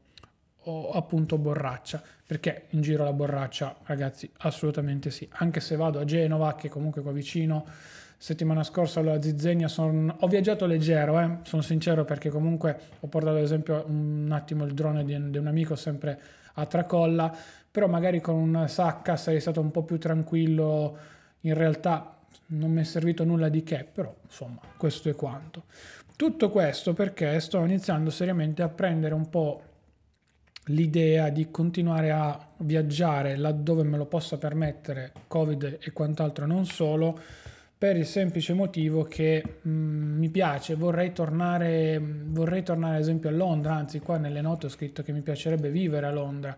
o 0.66 0.90
appunto 0.90 1.38
borraccia, 1.38 2.02
perché 2.26 2.66
in 2.70 2.80
giro 2.80 3.04
la 3.04 3.12
borraccia, 3.12 3.76
ragazzi, 3.84 4.30
assolutamente 4.38 5.10
sì. 5.10 5.28
Anche 5.32 5.60
se 5.60 5.76
vado 5.76 5.98
a 5.98 6.04
Genova, 6.04 6.54
che 6.54 6.68
comunque 6.68 7.02
qua 7.02 7.12
vicino, 7.12 7.64
settimana 8.16 8.62
scorsa 8.62 9.00
alla 9.00 9.20
Zizzegna 9.20 9.68
son... 9.68 10.14
ho 10.18 10.26
viaggiato 10.26 10.66
leggero, 10.66 11.20
eh? 11.20 11.38
sono 11.42 11.62
sincero, 11.62 12.04
perché 12.04 12.30
comunque 12.30 12.78
ho 13.00 13.06
portato 13.06 13.36
ad 13.36 13.42
esempio 13.42 13.84
un 13.86 14.28
attimo 14.32 14.64
il 14.64 14.74
drone 14.74 15.04
di, 15.04 15.30
di 15.30 15.38
un 15.38 15.46
amico 15.46 15.76
sempre 15.76 16.20
a 16.54 16.66
tracolla, 16.66 17.34
però 17.70 17.86
magari 17.86 18.20
con 18.20 18.34
una 18.34 18.66
sacca 18.68 19.16
sei 19.16 19.40
stato 19.40 19.60
un 19.60 19.70
po' 19.70 19.82
più 19.82 19.98
tranquillo, 19.98 20.96
in 21.42 21.54
realtà 21.54 22.16
non 22.46 22.70
mi 22.70 22.80
è 22.80 22.84
servito 22.84 23.24
nulla 23.24 23.48
di 23.48 23.62
che, 23.62 23.86
però 23.90 24.14
insomma 24.24 24.60
questo 24.76 25.08
è 25.08 25.14
quanto. 25.14 25.64
Tutto 26.16 26.50
questo 26.50 26.94
perché 26.94 27.38
sto 27.40 27.62
iniziando 27.62 28.08
seriamente 28.08 28.62
a 28.62 28.68
prendere 28.68 29.12
un 29.12 29.28
po' 29.28 29.62
l'idea 30.66 31.28
di 31.28 31.50
continuare 31.50 32.10
a 32.10 32.38
viaggiare 32.58 33.36
laddove 33.36 33.82
me 33.82 33.96
lo 33.96 34.06
possa 34.06 34.38
permettere, 34.38 35.12
Covid 35.28 35.78
e 35.80 35.92
quant'altro 35.92 36.46
non 36.46 36.66
solo, 36.66 37.18
per 37.78 37.96
il 37.96 38.06
semplice 38.06 38.54
motivo 38.54 39.04
che 39.04 39.42
mh, 39.60 39.68
mm, 39.68 40.18
mi 40.18 40.28
piace, 40.30 40.74
vorrei 40.74 41.12
tornare, 41.12 42.00
vorrei 42.00 42.62
tornare 42.62 42.96
ad 42.96 43.02
esempio 43.02 43.28
a 43.28 43.32
Londra, 43.32 43.74
anzi 43.74 44.00
qua 44.00 44.16
nelle 44.16 44.40
note 44.40 44.66
ho 44.66 44.70
scritto 44.70 45.02
che 45.02 45.12
mi 45.12 45.20
piacerebbe 45.20 45.70
vivere 45.70 46.06
a 46.06 46.10
Londra. 46.10 46.56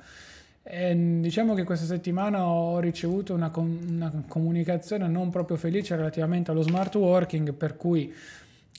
E, 0.63 1.19
diciamo 1.21 1.55
che 1.55 1.65
questa 1.65 1.87
settimana 1.87 2.47
ho 2.47 2.79
ricevuto 2.79 3.35
una, 3.35 3.51
com- 3.51 3.79
una 3.89 4.13
comunicazione 4.29 5.09
non 5.09 5.31
proprio 5.31 5.57
felice 5.57 5.97
relativamente 5.97 6.51
allo 6.51 6.63
smart 6.63 6.95
working, 6.95 7.53
per 7.53 7.77
cui 7.77 8.15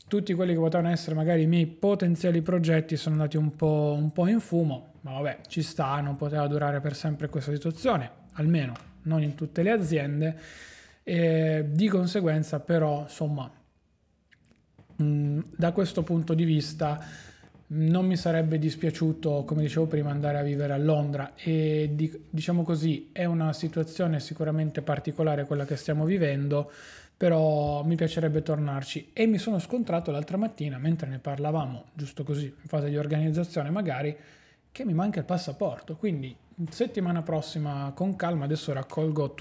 tutti 0.07 0.33
quelli 0.33 0.53
che 0.53 0.59
potevano 0.59 0.89
essere 0.89 1.15
magari 1.15 1.43
i 1.43 1.47
miei 1.47 1.67
potenziali 1.67 2.41
progetti 2.41 2.95
sono 2.95 3.15
andati 3.15 3.37
un 3.37 3.55
po', 3.55 3.95
un 3.97 4.11
po' 4.11 4.27
in 4.27 4.39
fumo, 4.39 4.88
ma 5.01 5.12
vabbè, 5.13 5.39
ci 5.47 5.62
sta, 5.62 5.99
non 6.01 6.15
poteva 6.15 6.47
durare 6.47 6.79
per 6.79 6.95
sempre 6.95 7.29
questa 7.29 7.51
situazione, 7.51 8.09
almeno 8.33 8.73
non 9.03 9.23
in 9.23 9.35
tutte 9.35 9.63
le 9.63 9.71
aziende. 9.71 10.39
E 11.03 11.65
di 11.69 11.88
conseguenza 11.88 12.59
però 12.59 13.01
insomma 13.01 13.49
mh, 14.95 15.39
da 15.55 15.71
questo 15.71 16.03
punto 16.03 16.33
di 16.33 16.43
vista 16.43 17.03
non 17.71 18.05
mi 18.05 18.17
sarebbe 18.17 18.57
dispiaciuto 18.57 19.43
come 19.45 19.62
dicevo 19.62 19.85
prima 19.85 20.09
andare 20.09 20.39
a 20.39 20.43
vivere 20.43 20.73
a 20.73 20.77
Londra. 20.77 21.33
E 21.35 21.89
di, 21.93 22.25
diciamo 22.29 22.63
così 22.63 23.09
è 23.12 23.25
una 23.25 23.53
situazione 23.53 24.19
sicuramente 24.19 24.81
particolare 24.81 25.45
quella 25.45 25.65
che 25.65 25.75
stiamo 25.75 26.05
vivendo 26.05 26.71
però 27.15 27.83
mi 27.83 27.95
piacerebbe 27.95 28.41
tornarci. 28.41 29.09
E 29.12 29.25
mi 29.27 29.38
sono 29.38 29.59
scontrato 29.59 30.09
l'altra 30.09 30.38
mattina 30.38 30.77
mentre 30.77 31.09
ne 31.09 31.19
parlavamo 31.19 31.88
giusto 31.93 32.23
così 32.23 32.45
in 32.45 32.67
fase 32.67 32.89
di 32.89 32.97
organizzazione 32.97 33.69
magari 33.69 34.15
che 34.71 34.86
mi 34.86 34.93
manca 34.93 35.19
il 35.19 35.25
passaporto. 35.25 35.95
Quindi 35.95 36.36
settimana 36.69 37.21
prossima 37.21 37.91
con 37.95 38.15
calma, 38.15 38.45
adesso 38.45 38.73
raccolgo 38.73 39.34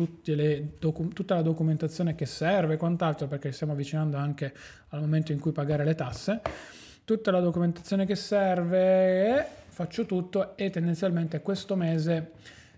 docu- 0.78 1.12
tutta 1.12 1.34
la 1.34 1.42
documentazione 1.42 2.14
che 2.14 2.26
serve 2.26 2.74
e 2.74 2.76
quant'altro 2.76 3.26
perché 3.26 3.50
stiamo 3.50 3.72
avvicinando 3.72 4.16
anche 4.16 4.54
al 4.88 5.00
momento 5.00 5.32
in 5.32 5.40
cui 5.40 5.52
pagare 5.52 5.84
le 5.84 5.94
tasse, 5.94 6.40
tutta 7.04 7.30
la 7.30 7.40
documentazione 7.40 8.06
che 8.06 8.14
serve, 8.14 9.46
faccio 9.68 10.06
tutto 10.06 10.56
e 10.56 10.70
tendenzialmente 10.70 11.40
questo 11.40 11.74
mese 11.74 12.32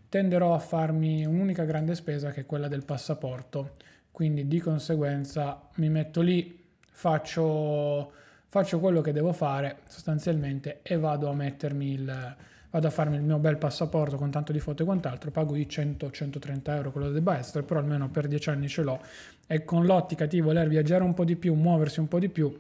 tenderò 0.09 0.55
a 0.55 0.59
farmi 0.59 1.25
un'unica 1.25 1.65
grande 1.65 1.95
spesa 1.95 2.31
che 2.31 2.41
è 2.41 2.47
quella 2.47 2.69
del 2.69 2.85
passaporto, 2.85 3.77
quindi 4.11 4.49
di 4.49 4.59
conseguenza 4.59 5.69
mi 5.75 5.89
metto 5.89 6.21
lì, 6.21 6.65
faccio, 6.91 8.13
faccio 8.51 8.81
quello 8.81 9.01
che 9.01 9.13
devo 9.13 9.33
fare 9.33 9.79
sostanzialmente 9.89 10.81
e 10.83 10.99
vado 10.99 11.31
a 11.31 11.35
mettermi 11.35 11.93
il 11.93 12.37
vado 12.71 12.87
a 12.87 12.91
farmi 12.91 13.17
il 13.17 13.23
mio 13.23 13.39
bel 13.39 13.57
passaporto 13.57 14.17
con 14.17 14.31
tanto 14.31 14.53
di 14.53 14.61
foto 14.61 14.83
e 14.83 14.85
quant'altro, 14.85 15.31
pago 15.31 15.57
i 15.57 15.67
100-130 15.69 16.61
euro 16.67 16.93
quello 16.93 17.09
che 17.09 17.15
debba 17.15 17.37
essere, 17.37 17.65
però 17.65 17.81
almeno 17.81 18.09
per 18.09 18.29
10 18.29 18.51
anni 18.51 18.69
ce 18.69 18.83
l'ho 18.83 19.01
e 19.47 19.65
con 19.65 19.87
l'ottica 19.87 20.27
di 20.27 20.41
voler 20.41 20.69
viaggiare 20.69 21.03
un 21.03 21.15
po' 21.15 21.25
di 21.25 21.37
più, 21.37 21.55
muoversi 21.55 21.99
un 21.99 22.07
po' 22.07 22.21
di 22.21 22.29
più, 22.29 22.57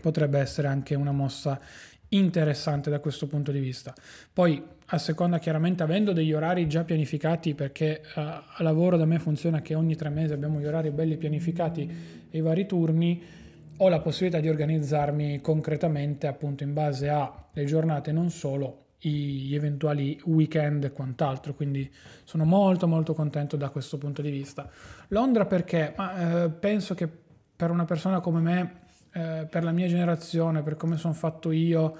potrebbe 0.00 0.38
essere 0.38 0.68
anche 0.68 0.94
una 0.94 1.12
mossa 1.12 1.60
interessante 2.08 2.88
da 2.88 3.00
questo 3.00 3.26
punto 3.26 3.52
di 3.52 3.58
vista. 3.58 3.92
Poi 4.32 4.62
a 4.86 4.98
seconda 4.98 5.38
chiaramente 5.38 5.82
avendo 5.82 6.12
degli 6.12 6.32
orari 6.32 6.68
già 6.68 6.84
pianificati 6.84 7.54
perché 7.54 8.02
uh, 8.14 8.20
a 8.20 8.56
lavoro 8.60 8.96
da 8.96 9.04
me 9.04 9.18
funziona 9.18 9.60
che 9.60 9.74
ogni 9.74 9.96
tre 9.96 10.08
mesi 10.08 10.32
abbiamo 10.32 10.60
gli 10.60 10.66
orari 10.66 10.90
belli 10.90 11.16
pianificati 11.16 12.26
e 12.30 12.38
i 12.38 12.40
vari 12.40 12.66
turni 12.66 13.44
ho 13.78 13.88
la 13.88 14.00
possibilità 14.00 14.40
di 14.40 14.48
organizzarmi 14.48 15.40
concretamente 15.40 16.26
appunto 16.26 16.62
in 16.62 16.72
base 16.72 17.08
alle 17.08 17.64
giornate 17.64 18.12
non 18.12 18.30
solo 18.30 18.84
gli 18.98 19.54
eventuali 19.54 20.20
weekend 20.24 20.84
e 20.84 20.92
quant'altro, 20.92 21.54
quindi 21.54 21.88
sono 22.24 22.44
molto 22.44 22.88
molto 22.88 23.14
contento 23.14 23.56
da 23.56 23.68
questo 23.68 23.98
punto 23.98 24.22
di 24.22 24.30
vista. 24.30 24.68
Londra 25.08 25.46
perché? 25.46 25.94
Ma, 25.96 26.44
eh, 26.44 26.50
penso 26.50 26.94
che 26.94 27.08
per 27.56 27.70
una 27.70 27.84
persona 27.84 28.20
come 28.20 28.40
me, 28.40 28.80
eh, 29.12 29.46
per 29.48 29.64
la 29.64 29.70
mia 29.70 29.86
generazione, 29.86 30.62
per 30.62 30.76
come 30.76 30.96
sono 30.96 31.14
fatto 31.14 31.52
io, 31.52 31.96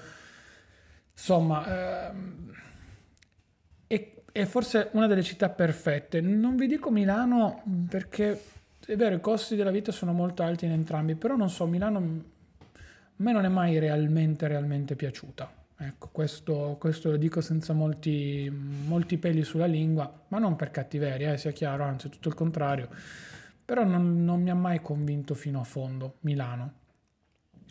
insomma, 1.12 2.08
eh, 2.08 2.12
è, 3.86 4.12
è 4.32 4.44
forse 4.44 4.88
una 4.92 5.06
delle 5.06 5.22
città 5.22 5.48
perfette. 5.48 6.20
Non 6.20 6.56
vi 6.56 6.66
dico 6.66 6.90
Milano 6.90 7.62
perché 7.88 8.40
è 8.86 8.96
vero, 8.96 9.16
i 9.16 9.20
costi 9.20 9.56
della 9.56 9.72
vita 9.72 9.90
sono 9.90 10.12
molto 10.12 10.44
alti 10.44 10.64
in 10.64 10.70
entrambi, 10.70 11.16
però 11.16 11.34
non 11.34 11.50
so, 11.50 11.66
Milano 11.66 11.98
a 11.98 12.02
me 13.16 13.32
non 13.32 13.44
è 13.44 13.48
mai 13.48 13.78
realmente, 13.78 14.46
realmente 14.46 14.94
piaciuta. 14.94 15.52
Ecco, 15.78 16.08
questo, 16.12 16.76
questo, 16.78 17.10
lo 17.10 17.16
dico 17.16 17.40
senza 17.40 17.72
molti, 17.72 18.50
molti, 18.50 19.18
peli 19.18 19.42
sulla 19.42 19.66
lingua, 19.66 20.24
ma 20.28 20.38
non 20.38 20.54
per 20.54 20.70
cattiveria, 20.70 21.32
eh, 21.32 21.36
sia 21.38 21.50
chiaro, 21.50 21.82
anzi 21.82 22.08
tutto 22.08 22.28
il 22.28 22.34
contrario. 22.34 22.88
Però 23.64 23.84
non, 23.84 24.24
non, 24.24 24.40
mi 24.40 24.50
ha 24.50 24.54
mai 24.54 24.80
convinto 24.80 25.34
fino 25.34 25.60
a 25.60 25.64
fondo 25.64 26.18
Milano. 26.20 26.72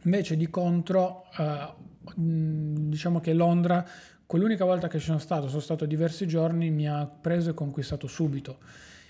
Invece 0.03 0.35
di 0.35 0.49
contro, 0.49 1.25
eh, 1.37 1.73
diciamo 2.15 3.21
che 3.21 3.33
Londra, 3.33 3.87
quell'unica 4.25 4.65
volta 4.65 4.87
che 4.87 4.99
ci 4.99 5.05
sono 5.05 5.17
stato, 5.17 5.47
sono 5.47 5.61
stato 5.61 5.85
diversi 5.85 6.27
giorni, 6.27 6.69
mi 6.69 6.87
ha 6.87 7.05
preso 7.07 7.51
e 7.51 7.53
conquistato 7.53 8.07
subito 8.07 8.59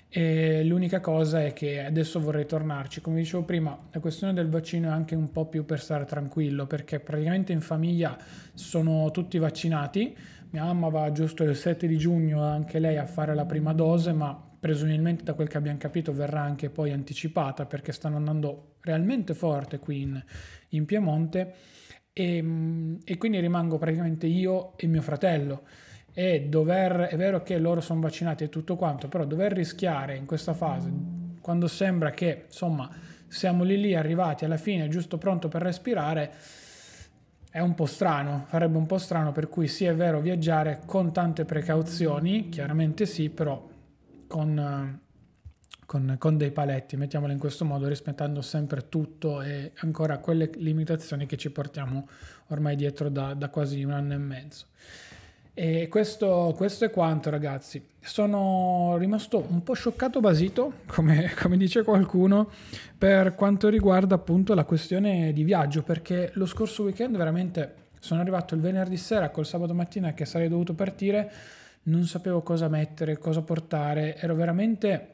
e 0.07 0.63
l'unica 0.63 1.01
cosa 1.01 1.43
è 1.43 1.53
che 1.53 1.83
adesso 1.83 2.19
vorrei 2.19 2.45
tornarci. 2.45 3.01
Come 3.01 3.17
dicevo 3.17 3.43
prima, 3.43 3.77
la 3.91 3.99
questione 3.99 4.33
del 4.33 4.47
vaccino 4.47 4.87
è 4.87 4.91
anche 4.91 5.15
un 5.15 5.31
po' 5.31 5.47
più 5.47 5.65
per 5.65 5.79
stare 5.79 6.05
tranquillo, 6.05 6.67
perché 6.67 6.99
praticamente 6.99 7.51
in 7.51 7.61
famiglia 7.61 8.17
sono 8.53 9.11
tutti 9.11 9.37
vaccinati. 9.37 10.15
Mia 10.51 10.63
mamma 10.63 10.87
va 10.89 11.11
giusto 11.11 11.43
il 11.43 11.55
7 11.55 11.85
di 11.85 11.97
giugno 11.97 12.41
anche 12.43 12.79
lei 12.79 12.97
a 12.97 13.05
fare 13.05 13.35
la 13.35 13.45
prima 13.45 13.73
dose, 13.73 14.13
ma 14.13 14.41
presumibilmente 14.65 15.23
da 15.23 15.33
quel 15.33 15.47
che 15.47 15.57
abbiamo 15.57 15.77
capito 15.77 16.13
verrà 16.13 16.41
anche 16.41 16.69
poi 16.69 16.91
anticipata 16.91 17.65
perché 17.65 17.91
stanno 17.91 18.15
andando 18.15 18.77
realmente 18.81 19.35
forte 19.35 19.77
qui 19.77 20.01
in, 20.01 20.23
in 20.69 20.85
Piemonte 20.85 21.53
e, 22.11 22.97
e 23.03 23.17
quindi 23.17 23.39
rimango 23.39 23.77
praticamente 23.77 24.25
io 24.25 24.75
e 24.77 24.87
mio 24.87 25.03
fratello 25.03 25.63
e 26.17 26.45
dover, 26.47 27.08
è 27.10 27.17
vero 27.17 27.43
che 27.43 27.58
loro 27.58 27.82
sono 27.82 27.99
vaccinati 27.99 28.45
e 28.45 28.49
tutto 28.49 28.78
quanto, 28.78 29.10
però 29.10 29.25
dover 29.25 29.51
rischiare 29.51 30.15
in 30.15 30.25
questa 30.25 30.54
fase, 30.54 30.89
quando 31.41 31.67
sembra 31.67 32.12
che 32.12 32.45
insomma 32.45 32.89
siamo 33.28 33.65
lì 33.65 33.78
lì 33.78 33.95
arrivati 33.95 34.45
alla 34.45 34.56
fine, 34.56 34.88
giusto 34.88 35.17
pronto 35.17 35.49
per 35.49 35.62
respirare, 35.62 36.32
è 37.51 37.60
un 37.60 37.75
po' 37.75 37.86
strano, 37.86 38.45
farebbe 38.47 38.78
un 38.78 38.86
po' 38.86 38.97
strano, 38.97 39.34
per 39.34 39.49
cui 39.49 39.67
sì 39.67 39.84
è 39.84 39.93
vero 39.93 40.21
viaggiare 40.21 40.84
con 40.86 41.12
tante 41.12 41.43
precauzioni, 41.43 42.47
chiaramente 42.47 43.06
sì, 43.06 43.30
però 43.30 43.67
con, 44.28 45.01
con, 45.86 46.15
con 46.17 46.38
dei 46.38 46.51
paletti, 46.51 46.95
mettiamolo 46.95 47.34
in 47.34 47.39
questo 47.39 47.65
modo, 47.65 47.89
rispettando 47.89 48.41
sempre 48.41 48.88
tutto 48.88 49.41
e 49.41 49.73
ancora 49.80 50.19
quelle 50.19 50.49
limitazioni 50.56 51.25
che 51.25 51.36
ci 51.36 51.51
portiamo 51.51 52.08
ormai 52.47 52.78
dietro 52.78 53.10
da, 53.10 53.34
da 53.34 53.49
quasi 53.49 53.84
un 53.84 53.91
anno 53.91 54.13
e 54.13 54.17
mezzo. 54.17 54.67
E 55.57 55.87
questo, 55.87 56.53
questo, 56.57 56.83
è 56.83 56.89
quanto 56.89 57.29
ragazzi. 57.29 57.81
Sono 58.01 58.97
rimasto 58.97 59.45
un 59.49 59.63
po' 59.63 59.71
scioccato 59.71 60.19
basito, 60.19 60.81
come, 60.85 61.31
come, 61.41 61.55
dice 61.55 61.81
qualcuno, 61.83 62.49
per 62.97 63.35
quanto 63.35 63.69
riguarda 63.69 64.15
appunto 64.15 64.53
la 64.53 64.65
questione 64.65 65.31
di 65.31 65.45
viaggio, 65.45 65.81
perché 65.81 66.31
lo 66.33 66.45
scorso 66.45 66.83
weekend 66.83 67.15
veramente 67.15 67.83
sono 68.01 68.19
arrivato 68.19 68.53
il 68.53 68.59
venerdì 68.59 68.97
sera 68.97 69.29
col 69.29 69.45
sabato 69.45 69.73
mattina 69.73 70.13
che 70.13 70.25
sarei 70.25 70.49
dovuto 70.49 70.73
partire, 70.73 71.31
non 71.83 72.03
sapevo 72.03 72.41
cosa 72.41 72.67
mettere, 72.67 73.17
cosa 73.17 73.41
portare, 73.41 74.17
ero 74.17 74.35
veramente 74.35 75.13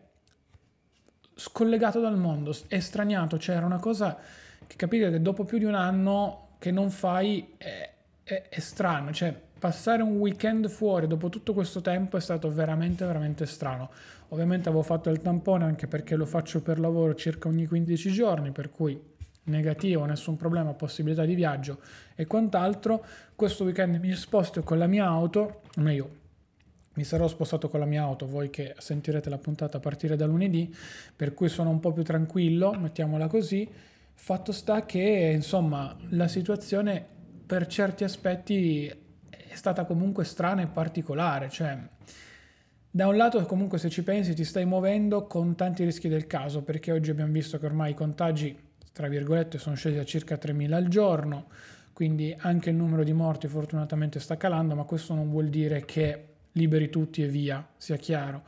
scollegato 1.36 1.99
dal 1.99 2.17
mondo, 2.17 2.51
estraniato, 2.67 3.38
cioè 3.38 3.58
era 3.58 3.65
una 3.67 3.80
cosa 3.80 4.17
che 4.65 4.75
capite 4.75 5.12
che 5.12 5.21
dopo 5.21 5.43
più 5.43 5.60
di 5.60 5.65
un 5.65 5.75
anno 5.75 6.56
che 6.58 6.71
non 6.71 6.89
fai 6.89 7.54
è, 7.58 7.89
è, 8.23 8.47
è 8.49 8.60
strano, 8.60 9.13
cioè 9.13 9.49
passare 9.62 10.02
un 10.02 10.17
weekend 10.17 10.67
fuori 10.69 11.06
dopo 11.06 11.30
tutto 11.30 11.54
questo 11.54 11.82
tempo 11.82 12.17
è 12.17 12.19
stato 12.19 12.52
veramente 12.52 13.06
veramente 13.06 13.45
strano. 13.45 13.91
Ovviamente 14.30 14.69
avevo 14.69 14.82
fatto 14.82 15.12
il 15.12 15.21
tampone 15.21 15.65
anche 15.65 15.86
perché 15.86 16.15
lo 16.15 16.26
faccio 16.26 16.63
per 16.63 16.80
lavoro 16.80 17.13
circa 17.13 17.47
ogni 17.47 17.67
15 17.67 18.12
giorni, 18.12 18.50
per 18.50 18.71
cui 18.71 19.00
negativo, 19.43 20.04
nessun 20.06 20.36
problema, 20.36 20.74
possibilità 20.74 21.26
di 21.26 21.36
viaggio 21.36 21.78
e 22.15 22.26
quant'altro. 22.26 23.06
Questo 23.36 23.63
weekend 23.63 23.97
mi 23.97 24.12
sposto 24.13 24.63
con 24.63 24.80
la 24.80 24.88
mia 24.88 25.06
auto, 25.06 25.62
meglio, 25.76 26.10
mi 26.95 27.04
sarò 27.04 27.28
spostato 27.28 27.69
con 27.69 27.80
la 27.80 27.86
mia 27.86 28.02
auto, 28.02 28.26
voi 28.26 28.50
che 28.50 28.74
sentirete 28.80 29.30
la 29.30 29.38
puntata 29.38 29.78
a 29.78 29.80
partire 29.80 30.15
da 30.15 30.26
lunedì, 30.26 30.76
per 31.15 31.36
cui 31.36 31.50
sono 31.50 31.69
un 31.69 31.80
po' 31.80 31.93
più 31.93 32.02
tranquillo, 32.02 32.74
mettiamola 32.74 33.28
così. 33.28 33.69
Fatto 34.15 34.52
sta 34.52 34.86
che, 34.88 35.32
insomma, 35.36 35.95
la 36.10 36.28
situazione 36.28 37.06
per 37.45 37.67
certi 37.67 38.04
aspetti 38.04 39.10
è 39.52 39.56
stata 39.56 39.86
comunque 39.86 40.24
strana 40.24 40.62
e 40.62 40.68
particolare, 40.68 41.50
cioè 41.50 41.78
Da 42.90 43.08
un 43.08 43.18
lato 43.18 43.46
comunque 43.46 43.78
se 43.78 43.90
ci 43.90 44.04
pensi 44.04 44.34
ti 44.34 44.44
stai 44.44 44.66
muovendo 44.66 45.28
con 45.28 45.56
tanti 45.56 45.84
rischi 45.84 46.08
del 46.08 46.28
caso 46.28 46.62
perché 46.62 46.92
oggi 46.92 47.10
abbiamo 47.10 47.32
visto 47.32 47.58
che 47.58 47.66
ormai 47.66 47.92
i 47.92 47.94
contagi 47.94 48.58
tra 48.92 49.08
virgolette 49.08 49.58
sono 49.58 49.76
scesi 49.76 49.98
a 49.98 50.04
circa 50.04 50.36
3.000 50.36 50.74
al 50.74 50.88
giorno, 50.88 51.48
quindi 51.94 52.36
anche 52.38 52.70
il 52.70 52.76
numero 52.76 53.04
di 53.04 53.14
morti 53.14 53.48
fortunatamente 53.48 54.20
sta 54.20 54.38
calando, 54.38 54.76
ma 54.76 54.84
questo 54.84 55.14
non 55.14 55.30
vuol 55.30 55.48
dire 55.48 55.86
che 55.86 56.26
liberi 56.54 56.90
tutti 56.90 57.24
e 57.24 57.28
via, 57.28 57.66
sia 57.78 57.96
chiaro. 57.96 58.44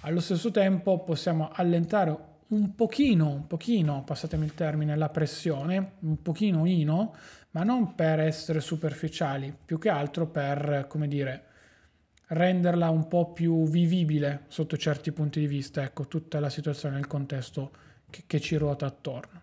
Allo 0.00 0.20
stesso 0.20 0.50
tempo 0.50 1.00
possiamo 1.00 1.50
allentare 1.52 2.16
un 2.48 2.74
pochino, 2.74 3.28
un 3.28 3.46
pochino, 3.46 4.02
passatemi 4.04 4.44
il 4.44 4.54
termine, 4.54 4.96
la 4.96 5.08
pressione, 5.08 5.92
un 6.00 6.20
pochino 6.22 6.66
ino, 6.66 7.14
ma 7.52 7.62
non 7.62 7.94
per 7.94 8.20
essere 8.20 8.60
superficiali, 8.60 9.54
più 9.64 9.78
che 9.78 9.88
altro 9.88 10.26
per, 10.26 10.86
come 10.88 11.08
dire, 11.08 11.44
renderla 12.28 12.88
un 12.88 13.08
po' 13.08 13.32
più 13.32 13.68
vivibile 13.68 14.44
sotto 14.48 14.76
certi 14.76 15.12
punti 15.12 15.40
di 15.40 15.46
vista, 15.46 15.82
ecco, 15.82 16.06
tutta 16.08 16.40
la 16.40 16.50
situazione, 16.50 16.98
il 16.98 17.06
contesto 17.06 17.70
che, 18.10 18.24
che 18.26 18.40
ci 18.40 18.56
ruota 18.56 18.86
attorno. 18.86 19.40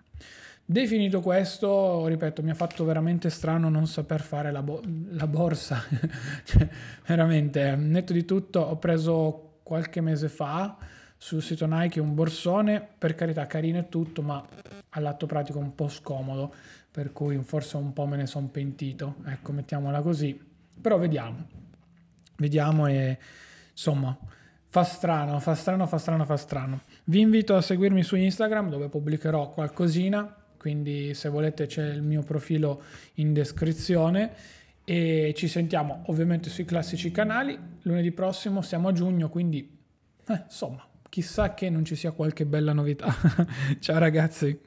Definito 0.66 1.22
questo, 1.22 2.06
ripeto, 2.06 2.44
mi 2.44 2.52
ha 2.52 2.56
fatto 2.56 2.84
veramente 2.86 3.30
strano 3.32 3.70
non 3.70 3.88
saper 3.88 4.22
fare 4.22 4.52
la, 4.52 4.62
bo- 4.62 4.84
la 5.12 5.26
borsa, 5.26 5.84
cioè, 6.46 6.68
veramente, 7.08 7.76
netto 7.76 8.14
di 8.14 8.26
tutto, 8.26 8.60
ho 8.60 8.78
preso 8.78 9.60
qualche 9.64 10.02
mese 10.02 10.30
fa 10.30 10.78
sul 11.18 11.42
sito 11.42 11.66
Nike 11.68 12.00
un 12.00 12.14
borsone, 12.14 12.88
per 12.98 13.14
carità 13.14 13.46
carino 13.46 13.80
e 13.80 13.90
tutto, 13.90 14.22
ma 14.22 14.44
all'atto 14.90 15.26
pratico 15.26 15.60
un 15.60 15.76
po' 15.76 15.90
scomodo, 15.90 16.54
per 16.92 17.12
cui 17.12 17.38
forse 17.44 17.78
un 17.78 17.94
po' 17.94 18.06
me 18.06 18.18
ne 18.18 18.28
sono 18.28 18.48
pentito, 18.48 19.16
ecco, 19.26 19.52
mettiamola 19.52 20.02
così, 20.02 20.40
però 20.82 20.98
vediamo, 20.98 21.48
vediamo 22.38 22.88
e 22.88 23.18
insomma... 23.72 24.18
Fa 24.72 24.84
strano, 24.84 25.40
fa 25.40 25.56
strano, 25.56 25.88
fa 25.88 25.98
strano, 25.98 26.26
fa 26.26 26.38
strano. 26.38 26.82
Vi 27.06 27.20
invito 27.20 27.56
a 27.56 27.62
seguirmi 27.62 28.04
su 28.04 28.16
Instagram 28.16 28.70
dove 28.70 28.88
pubblicherò 28.88 29.50
qualcosina 29.50 30.40
quindi 30.60 31.14
se 31.14 31.30
volete 31.30 31.68
c'è 31.68 31.86
il 31.86 32.02
mio 32.02 32.22
profilo 32.22 32.84
in 33.16 33.32
descrizione 33.32 34.34
e 34.84 35.34
ci 35.34 35.48
sentiamo 35.48 36.04
ovviamente 36.08 36.50
sui 36.50 36.66
classici 36.66 37.12
canali. 37.12 37.58
Lunedì 37.84 38.12
prossimo 38.12 38.62
siamo 38.62 38.90
a 38.90 38.92
giugno, 38.92 39.30
quindi 39.30 39.78
eh, 40.28 40.42
insomma, 40.44 40.86
chissà 41.08 41.54
che 41.54 41.70
non 41.70 41.86
ci 41.86 41.96
sia 41.96 42.12
qualche 42.12 42.46
bella 42.46 42.74
novità. 42.74 43.08
Ciao 43.80 44.00
ragazzi. 44.00 44.60